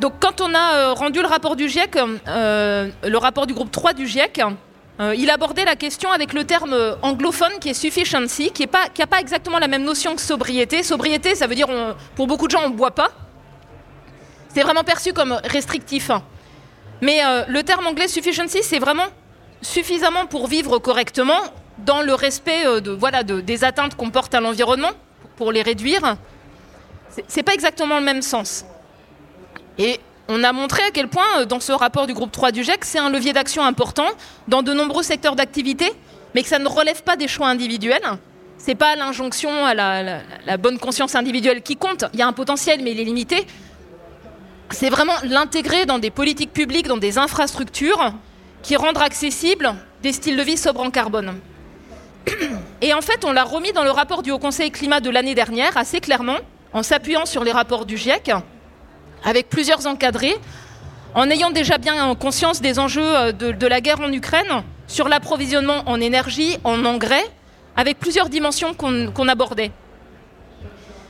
[0.00, 3.70] Donc quand on a euh, rendu le rapport du GIEC, euh, le rapport du groupe
[3.70, 4.42] 3 du GIEC,
[5.00, 9.20] euh, il abordait la question avec le terme anglophone qui est sufficiency, qui n'a pas,
[9.20, 10.82] exactement la même notion que sobriété.
[10.82, 11.68] Sobriété, ça veut dire,
[12.16, 13.10] pour beaucoup de gens, on ne boit pas.
[14.48, 16.10] C'est vraiment perçu comme restrictif.
[17.00, 19.06] Mais le terme anglais sufficiency, c'est vraiment
[19.62, 21.40] suffisamment pour vivre correctement
[21.78, 22.64] dans le respect
[22.98, 24.90] voilà, de, des atteintes qu'on porte à l'environnement
[25.36, 26.16] pour les réduire,
[27.28, 28.64] c'est pas exactement le même sens.
[29.78, 32.62] Et on a montré à quel point, euh, dans ce rapport du groupe 3 du
[32.62, 34.06] GEC, c'est un levier d'action important
[34.48, 35.92] dans de nombreux secteurs d'activité,
[36.34, 38.02] mais que ça ne relève pas des choix individuels.
[38.58, 42.04] C'est pas l'injonction à la, la, bonne conscience individuelle qui compte.
[42.12, 43.46] Il y a un potentiel, mais il est limité.
[44.70, 48.12] C'est vraiment l'intégrer dans des politiques publiques, dans des infrastructures
[48.62, 51.34] qui rendent accessibles des styles de vie sobres en carbone.
[52.80, 55.34] Et en fait, on l'a remis dans le rapport du Haut Conseil climat de l'année
[55.34, 56.38] dernière, assez clairement,
[56.72, 58.32] en s'appuyant sur les rapports du GIEC,
[59.24, 60.36] avec plusieurs encadrés,
[61.14, 65.82] en ayant déjà bien conscience des enjeux euh, de, la guerre en Ukraine, sur l'approvisionnement
[65.86, 67.24] en énergie, en engrais,
[67.76, 69.70] avec plusieurs dimensions qu'on abordait.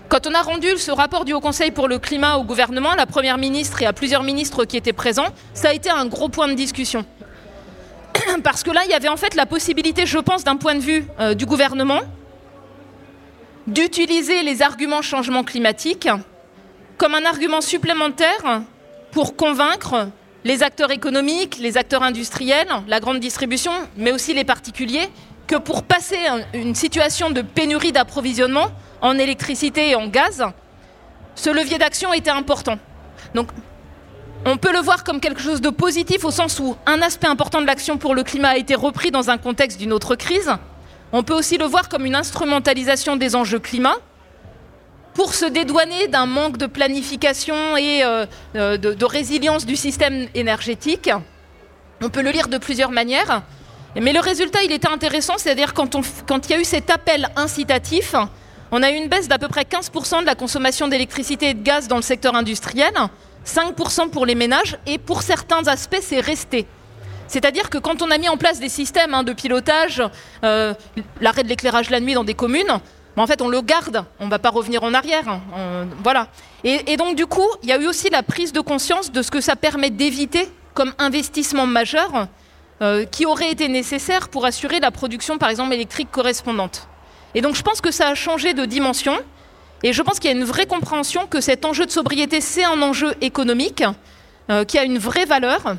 [0.09, 2.97] Quand on a rendu ce rapport du Haut Conseil pour le climat au gouvernement, à
[2.97, 6.29] la Première ministre et à plusieurs ministres qui étaient présents, ça a été un gros
[6.29, 7.07] point de discussion.
[8.45, 10.81] parce que là, il y avait en fait la possibilité, je pense, d'un point de
[10.81, 12.01] vue euh, du gouvernement,
[13.67, 16.09] d'utiliser les arguments changement climatique
[16.99, 18.63] comme un argument supplémentaire
[19.13, 20.09] pour convaincre
[20.45, 25.09] les acteurs économiques, les acteurs industriels, la grande distribution, mais aussi les particuliers,
[25.47, 26.19] que pour passer
[26.55, 28.69] une situation de pénurie d'approvisionnement
[29.01, 30.45] en électricité et en gaz,
[31.35, 32.79] ce levier d'action était important.
[33.35, 33.49] Donc
[34.45, 37.61] on peut le voir comme quelque chose de positif au sens où un aspect important
[37.61, 40.51] de l'action pour le climat a été repris dans un contexte d'une autre crise.
[41.13, 43.97] On peut aussi le voir comme une instrumentalisation des enjeux climat
[45.15, 48.27] pour se dédouaner d'un manque de planification et euh,
[48.57, 51.11] euh, de, résilience du système énergétique.
[52.01, 53.43] On peut le lire de plusieurs manières.
[53.95, 57.29] Mais le résultat, il était intéressant, c'est-à-dire quand, quand il y a eu cet appel
[57.37, 58.15] incitatif,
[58.71, 61.63] on a eu une baisse d'à peu près 15% de la consommation d'électricité et de
[61.63, 62.95] gaz dans le secteur industriel.
[63.47, 66.67] 5% pour les ménages, et pour certains aspects, c'est resté.
[67.29, 70.03] C'est-à-dire que quand on a mis en place des systèmes hein, de pilotage,
[70.45, 70.75] euh,
[71.21, 72.81] l'arrêt de l'éclairage la nuit dans des communes,
[73.17, 75.29] en fait, on le garde, on ne va pas revenir en arrière.
[75.29, 76.29] Hein, voilà.
[76.65, 79.31] Et, donc, du coup, il y a eu aussi la prise de conscience de ce
[79.31, 82.29] que ça permet d'éviter comme investissement majeur
[82.81, 86.89] euh, qui aurait été nécessaire pour assurer la production, par exemple, électrique correspondante.
[87.35, 89.19] Et donc, je pense que ça a changé de dimension.
[89.83, 92.65] Et je pense qu'il y a une vraie compréhension que cet enjeu de sobriété, c'est
[92.65, 93.83] un enjeu économique
[94.51, 95.77] euh, qui a une vraie valeur,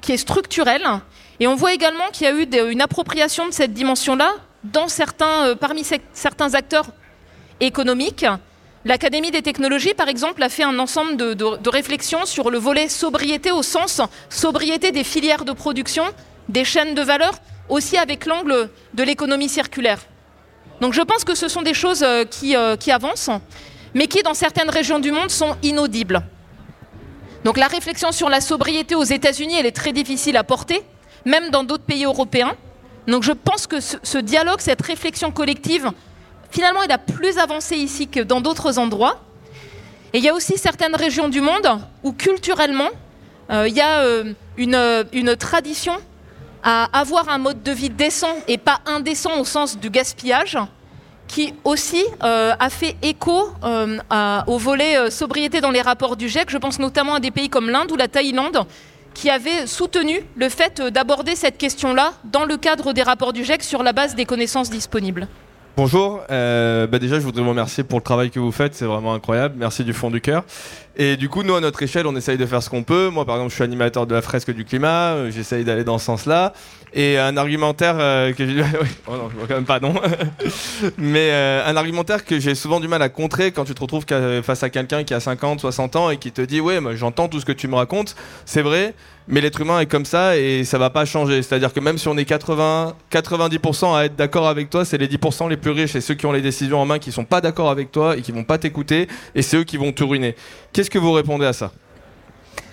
[0.00, 0.86] qui est structurelle.
[1.40, 5.46] Et on voit également qu'il y a eu une appropriation de cette dimension-là dans certains,
[5.46, 6.86] euh, parmi certains acteurs
[7.60, 8.24] économiques.
[8.84, 12.88] L'Académie des technologies, par exemple, a fait un ensemble de, de réflexions sur le volet
[12.88, 16.04] sobriété au sens sobriété des filières de production,
[16.48, 17.32] des chaînes de valeur,
[17.68, 20.00] aussi avec l'angle de l'économie circulaire.
[20.80, 23.30] Donc je pense que ce sont des choses euh, euh, qui, avancent,
[23.94, 26.22] mais qui, dans certaines régions du monde, sont inaudibles.
[27.44, 30.82] Donc la réflexion sur la sobriété aux États-Unis, elle est très difficile à porter,
[31.24, 32.54] même dans d'autres pays européens.
[33.06, 35.90] Donc je pense que ce, dialogue, cette réflexion collective,
[36.50, 39.20] finalement, elle a plus avancé ici que dans d'autres endroits.
[40.12, 42.88] Et il y a aussi certaines régions du monde où culturellement,
[43.50, 44.04] euh, il y a
[44.56, 45.96] une tradition
[46.64, 50.58] à avoir un mode de vie décent et pas indécent au sens du gaspillage,
[51.28, 53.98] qui aussi euh, a fait écho euh,
[54.46, 56.50] au volet euh, sobriété dans les rapports du GIEC.
[56.50, 58.64] Je pense notamment à des pays comme l'Inde ou la Thaïlande
[59.12, 63.62] qui avaient soutenu le fait d'aborder cette question-là dans le cadre des rapports du GIEC
[63.62, 65.28] sur la base des connaissances disponibles.
[65.76, 69.12] Bonjour, bah déjà je voudrais vous remercier pour le travail que vous faites, c'est vraiment
[69.12, 70.44] incroyable, merci du fond du cœur.
[70.96, 73.08] Et du coup, nous, à notre échelle, on essaye de faire ce qu'on peut.
[73.08, 75.98] Moi, par exemple, je suis animateur de la fresque du climat, euh, j'essaye d'aller dans
[75.98, 76.52] ce sens-là.
[76.92, 78.62] Et un argumentaire euh, que j'ai...
[79.08, 79.94] oh non, quand même pas, non.
[80.98, 84.04] Mais euh, un argumentaire que j'ai souvent du mal à contrer quand tu te retrouves
[84.44, 87.26] face à quelqu'un qui a 50, 60 ans et qui te dit «Ouais, moi, j'entends
[87.28, 88.14] tout ce que tu me racontes,
[88.44, 88.94] c'est vrai,
[89.26, 91.42] mais l'être humain est comme ça et ça va pas changer.
[91.42, 95.08] C'est-à-dire que même si on est 80, 90% à être d'accord avec toi, c'est les
[95.08, 97.40] 10% les plus riches et ceux qui ont les décisions en main qui sont pas
[97.40, 100.36] d'accord avec toi et qui vont pas t'écouter et c'est eux qui vont te ruiner.
[100.84, 101.72] Qu'est-ce que vous répondez à ça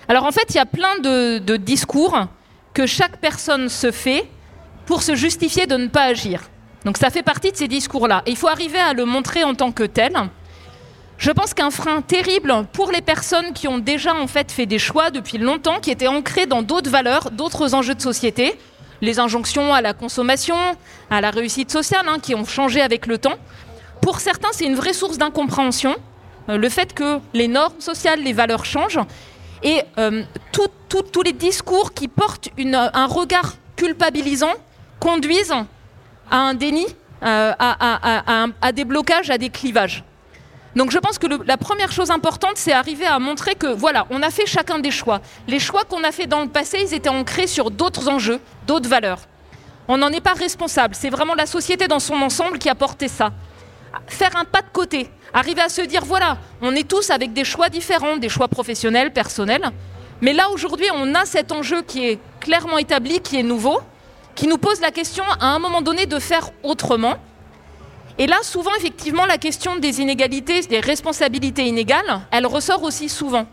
[0.06, 2.26] Alors en fait, il y a plein de, discours
[2.74, 4.28] que chaque personne se fait
[4.84, 6.42] pour se justifier de ne pas agir.
[6.84, 8.22] Donc ça fait partie de ces discours-là.
[8.26, 10.12] Il faut arriver à le montrer en tant que tel.
[11.16, 14.78] Je pense qu'un frein terrible pour les personnes qui ont déjà en fait fait des
[14.78, 18.58] choix depuis longtemps, qui étaient ancrés dans d'autres valeurs, d'autres enjeux de société,
[19.00, 20.56] les injonctions à la consommation,
[21.08, 23.38] à la réussite sociale, hein, qui ont changé avec le temps.
[24.02, 25.96] Pour certains, c'est une vraie source d'incompréhension,
[26.48, 29.00] le fait que les normes sociales, les valeurs changent,
[29.62, 34.52] et euh, tous les discours qui portent un regard culpabilisant
[35.00, 35.54] conduisent
[36.30, 36.86] à un déni,
[37.22, 40.04] euh, à, des blocages, à des clivages.
[40.74, 44.22] Donc je pense que la première chose importante, c'est arriver à montrer que voilà, on
[44.22, 45.20] a fait chacun des choix.
[45.46, 48.88] Les choix qu'on a fait dans le passé, ils étaient ancrés sur d'autres enjeux, d'autres
[48.88, 49.20] valeurs.
[49.86, 50.94] On n'en est pas responsable.
[50.94, 53.32] C'est vraiment la société dans son ensemble qui a porté ça.
[54.06, 57.44] Faire un pas de côté, arriver à se dire voilà, on est tous avec des
[57.44, 59.70] choix différents, des choix professionnels, personnels.
[60.20, 63.80] Mais là aujourd'hui, on a cet enjeu qui est clairement établi, qui est nouveau,
[64.34, 67.14] qui nous pose la question à un moment donné de faire autrement.
[68.18, 73.46] Et là, souvent, effectivement, la question des inégalités, des responsabilités inégales, elle ressort aussi souvent.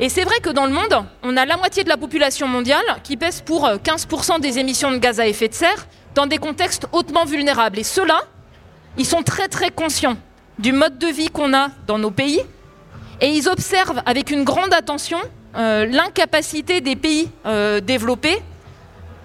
[0.00, 2.84] Et c'est vrai que dans le monde, on a la moitié de la population mondiale
[3.02, 6.38] qui pèse pour 15% euh, des émissions de gaz à effet de serre dans des
[6.38, 7.78] contextes hautement vulnérables.
[7.78, 8.20] Et ceux-là,
[8.98, 10.16] ils sont très très conscients
[10.58, 12.40] du mode de vie qu'on a dans nos pays
[13.20, 15.18] et ils observent avec une grande attention
[15.56, 18.42] euh, l'incapacité des pays euh, développés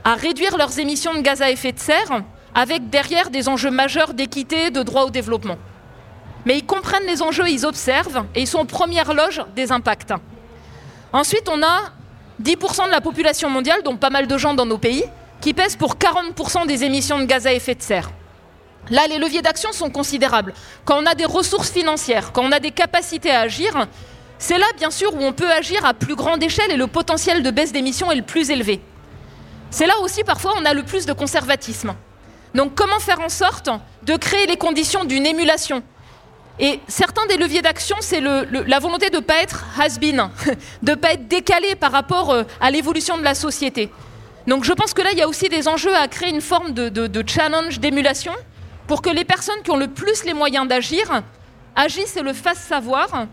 [0.03, 2.23] à réduire leurs émissions de gaz à effet de serre
[2.55, 5.57] avec derrière des enjeux majeurs d'équité, de droit au développement.
[6.45, 10.13] Mais ils comprennent les enjeux, ils observent et ils sont en première loge des impacts.
[11.11, 11.91] Ensuite, on a
[12.41, 15.03] 10% de la population mondiale, donc pas mal de gens dans nos pays,
[15.41, 18.11] qui pèsent pour 40% des émissions de gaz à effet de serre.
[18.89, 20.53] Là, les leviers d'action sont considérables.
[20.85, 23.87] Quand on a des ressources financières, quand on a des capacités à agir,
[24.37, 27.43] c'est là, bien sûr, où on peut agir à plus grande échelle et le potentiel
[27.43, 28.81] de baisse d'émissions est le plus élevé.
[29.69, 31.95] C'est là aussi, parfois, on a le plus de conservatisme.
[32.53, 33.69] Donc comment faire en sorte
[34.03, 35.81] de créer les conditions d'une émulation?
[36.59, 40.29] Et certains des leviers d'action, c'est la volonté de ne pas être has-been,
[40.83, 43.89] de ne pas être décalé par rapport euh, à l'évolution de la société.
[44.45, 46.73] Donc je pense que là, il y a aussi des enjeux à créer une forme
[46.73, 48.33] de, challenge, d'émulation,
[48.93, 51.23] pour que les personnes qui ont le plus les moyens d'agir
[51.75, 53.25] agissent et le fassent savoir,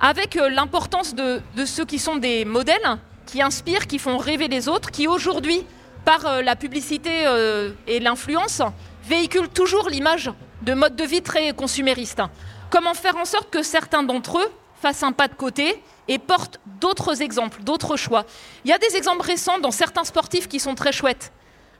[0.00, 4.68] avec euh, l'importance de, ceux qui sont des modèles, qui inspirent, qui font rêver les
[4.68, 5.64] autres, qui aujourd'hui
[6.04, 8.62] par euh, la publicité euh, et l'influence,
[9.04, 10.32] véhicule toujours l'image
[10.62, 12.20] de mode de vie très consumériste.
[12.68, 16.58] Comment faire en sorte que certains d'entre eux fassent un pas de côté et portent
[16.80, 18.24] d'autres exemples, d'autres choix?
[18.64, 21.30] Il y a des exemples récents dans certains sportifs qui sont très chouettes.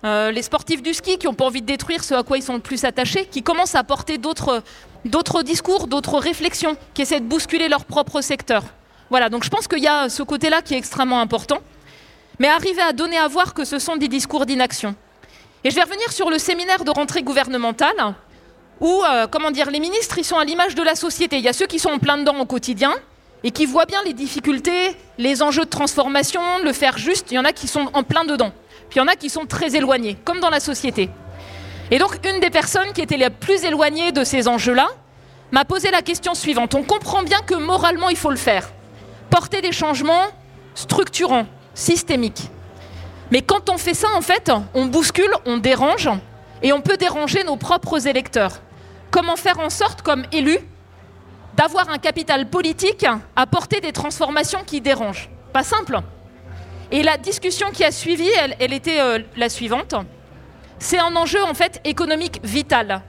[0.05, 2.42] Euh, les sportifs du ski qui n'ont pas envie de détruire ce à quoi ils
[2.42, 4.62] sont le plus attachés, qui commencent à porter d'autres
[5.42, 8.62] discours, d'autres réflexions, qui essaient de bousculer leur propre secteur.
[9.11, 11.59] Voilà, donc je pense qu'il y a ce côté-là qui est extrêmement important
[12.40, 14.96] mais arriver à donner à voir que ce sont des discours d'inaction.
[15.62, 18.14] Et je vais revenir sur le séminaire de rentrée gouvernementale,
[18.80, 21.36] où, euh, comment dire, les ministres, ils sont à l'image de la société.
[21.36, 22.94] Il y a ceux qui sont en plein dedans au quotidien
[23.44, 27.30] et qui voient bien les difficultés, les enjeux de transformation, le faire juste.
[27.30, 28.53] Il y en a qui sont en plein dedans.
[28.91, 31.09] Puis il y en a qui sont très éloignés, comme dans la société.
[31.93, 34.88] Et donc, une des personnes qui était la plus éloignée de ces enjeux-là
[35.53, 36.74] m'a posé la question suivante.
[36.74, 38.68] On comprend bien que moralement, il faut le faire.
[39.30, 40.26] Porter des changements
[40.74, 42.51] structurants, systémique.
[43.30, 46.09] Mais quand on fait ça, en fait, on bouscule, on dérange,
[46.62, 48.61] et on peut déranger nos propres électeurs.
[49.11, 50.59] Comment faire en sorte, comme élu,
[51.57, 55.28] d'avoir un capital politique à porter des transformations qui dérangent?
[55.53, 56.01] Pas simple.
[56.93, 58.28] Et la discussion qui a suivi,
[58.59, 59.95] elle, était euh, la suivante.
[60.78, 63.03] C'est un enjeu en fait économique vital.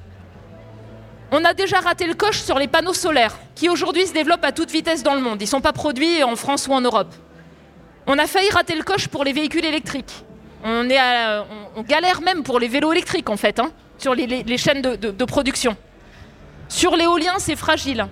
[1.32, 4.52] On a déjà raté le coche sur les panneaux solaires, qui aujourd'hui se développent à
[4.52, 5.42] toute vitesse dans le monde.
[5.42, 7.14] Ils ne sont pas produits en France ou en Europe.
[8.06, 10.14] On a failli rater le coche pour les véhicules électriques.
[10.64, 15.76] On, galère même pour les vélos électriques, en fait, hein, sur les, chaînes de, production.
[16.68, 18.06] Sur l'éolien, c'est fragile.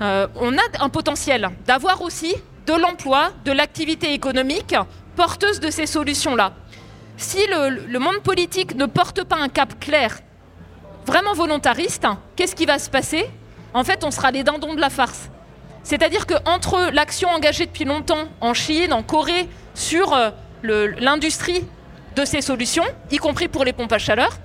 [0.00, 2.34] Euh, on a un potentiel d'avoir aussi
[2.66, 4.74] de l'emploi, de l'activité économique
[5.16, 6.52] porteuse de ces solutions-là.
[7.16, 10.20] Si le, monde politique ne porte pas un cap clair,
[11.06, 12.06] vraiment volontariste,
[12.36, 13.28] qu'est-ce qui va se passer?
[13.74, 15.30] En fait, on sera les dindons de la farce.
[15.82, 20.30] C'est-à-dire qu'entre l'action engagée depuis longtemps en Chine, en Corée, sur euh,
[20.62, 21.64] l'industrie
[22.16, 24.38] de ces solutions, y compris pour les pompes à chaleur,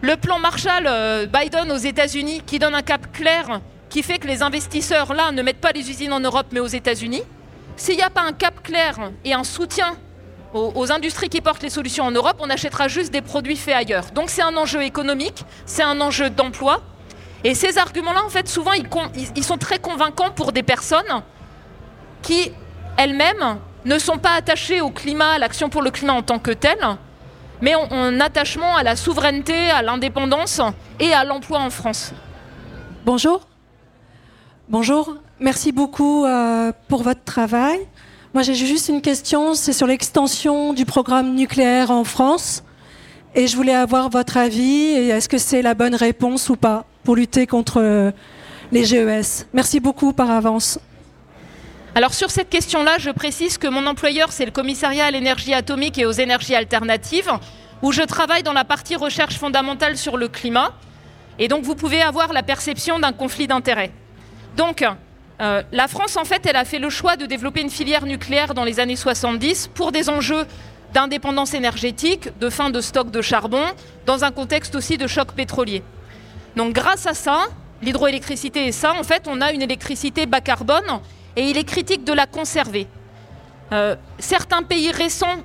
[0.00, 4.26] le plan Marshall euh, Biden aux États-Unis qui donne un cap clair qui fait que
[4.26, 7.22] les investisseurs là ne mettent pas les usines en Europe mais aux États-Unis.
[7.76, 9.96] S'il n'y a pas un cap clair et un soutien
[10.54, 14.06] aux, industries qui portent les solutions en Europe, on achètera juste des produits faits ailleurs.
[14.14, 16.80] Donc c'est un enjeu économique, c'est un enjeu d'emploi.
[17.44, 18.88] Et ces arguments-là, en fait, souvent, ils,
[19.36, 21.22] ils- sont très convaincants pour des personnes
[22.22, 22.50] qui,
[22.96, 26.50] elles-mêmes, ne sont pas attachées au climat, à l'action pour le climat en tant que
[26.50, 26.84] telle,
[27.60, 30.60] mais ont un attachement à la souveraineté, à l'indépendance
[30.98, 32.12] et à l'emploi en France.
[33.04, 33.46] Bonjour.
[34.70, 35.16] Bonjour.
[35.40, 37.78] Merci beaucoup euh, pour votre travail.
[38.34, 39.54] Moi, j'ai juste une question.
[39.54, 42.62] C'est sur l'extension du programme nucléaire en France.
[43.34, 44.90] Et je voulais avoir votre avis.
[44.90, 48.10] Est-ce que c'est la bonne réponse ou pas pour lutter contre euh,
[48.70, 50.78] les GES Merci beaucoup par avance.
[51.94, 55.96] Alors sur cette question-là, je précise que mon employeur, c'est le commissariat à l'énergie atomique
[55.96, 57.32] et aux énergies alternatives,
[57.80, 60.74] où je travaille dans la partie recherche fondamentale sur le climat.
[61.38, 63.92] Et donc vous pouvez avoir la perception d'un conflit d'intérêts.
[64.58, 64.84] Donc
[65.40, 68.54] euh, la France, en fait, elle a fait le choix de développer une filière nucléaire
[68.54, 70.44] dans les années 70 pour des enjeux
[70.92, 73.62] d'indépendance énergétique, de fin de stock de charbon,
[74.04, 75.84] dans un contexte aussi de choc pétrolier.
[76.56, 77.46] Donc grâce à ça,
[77.82, 81.00] l'hydroélectricité et ça, en fait, on a une électricité bas carbone
[81.36, 82.88] et il est critique de la conserver.
[83.70, 85.36] Euh, certains pays récents,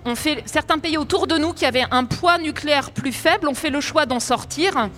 [0.45, 3.81] certains pays autour de nous qui avaient un poids nucléaire plus faible ont fait le
[3.81, 4.89] choix d'en sortir.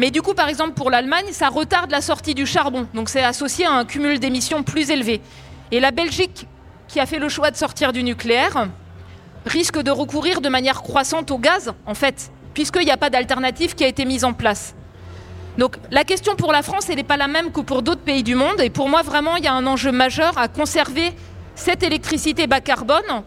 [0.00, 2.86] Mais du coup, par exemple, pour l'Allemagne, ça retarde la sortie du charbon.
[2.94, 5.20] Donc c'est associé à un cumul d'émissions plus élevé.
[5.72, 6.46] Et la Belgique,
[6.88, 8.68] qui a fait le choix de sortir du nucléaire,
[9.44, 13.74] risque de recourir de manière croissante au gaz, en fait, puisqu'il n'y a pas d'alternative
[13.74, 14.74] qui a été mise en place.
[15.58, 18.22] Donc la question pour la France, elle n'est pas la même que pour d'autres pays
[18.22, 18.58] du monde.
[18.62, 21.12] Et pour moi, vraiment, il y a un enjeu majeur à conserver
[21.54, 23.22] cette électricité bas carbone,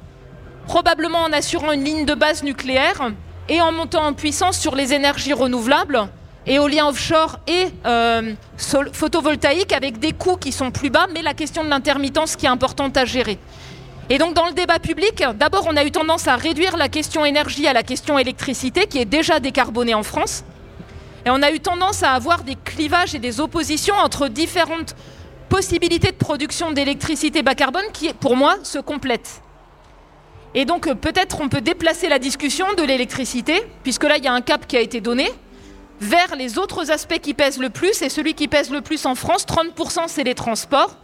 [0.65, 3.11] probablement en assurant une ligne de base nucléaire
[3.47, 6.09] et en montant en puissance sur les énergies renouvelables,
[6.45, 11.63] éolien offshore et euh, photovoltaïque, avec des coûts qui sont plus bas, mais la question
[11.63, 13.37] de l'intermittence qui est importante à gérer.
[14.09, 17.23] Et donc dans le débat public, d'abord on a eu tendance à réduire la question
[17.23, 20.43] énergie à la question électricité, qui est déjà décarbonée en France.
[21.25, 24.93] Et on a eu tendance à avoir des clivages et des oppositions entre différentes
[25.47, 29.41] possibilités de production d'électricité bas carbone qui, pour moi, se complètent.
[30.55, 34.33] Et donc peut-être on peut déplacer la discussion de l'électricité, puisque là il y a
[34.33, 35.31] un cap qui a été donné,
[36.03, 38.01] vers les autres aspects qui pèsent le plus.
[38.01, 40.95] Et celui qui pèse le plus en France, 30%, c'est les transports,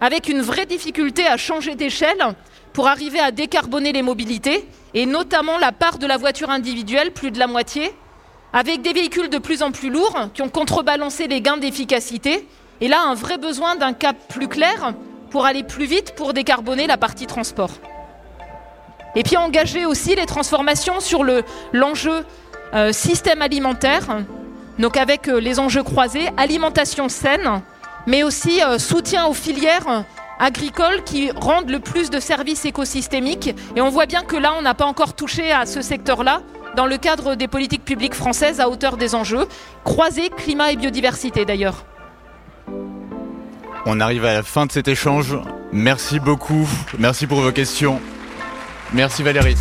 [0.00, 2.34] avec une vraie difficulté à changer d'échelle
[2.72, 7.30] pour arriver à décarboner les mobilités, et notamment la part de la voiture individuelle, plus
[7.30, 7.90] de la moitié,
[8.52, 12.46] avec des véhicules de plus en plus lourds qui ont contrebalancé les gains d'efficacité.
[12.80, 14.92] Et là, un vrai besoin d'un cap plus clair
[15.30, 17.70] pour aller plus vite pour décarboner la partie transport.
[19.14, 21.42] Et puis engager aussi les transformations sur le-
[21.72, 22.24] l'enjeu
[22.74, 24.04] euh, système alimentaire,
[24.78, 27.62] donc avec euh, les enjeux croisés, alimentation saine,
[28.06, 30.04] mais aussi euh, soutien aux filières
[30.38, 33.54] agricoles qui rendent le plus de services écosystémiques.
[33.74, 36.42] Et on voit bien que là, on n'a pas encore touché à ce secteur-là
[36.76, 39.46] dans le cadre des politiques publiques françaises à hauteur des enjeux,
[39.82, 41.84] croisés climat et biodiversité d'ailleurs.
[43.86, 45.38] On arrive à la fin de cet échange.
[45.72, 46.68] Merci beaucoup.
[46.98, 48.00] Merci pour vos questions.
[48.92, 49.56] Merci Valérie.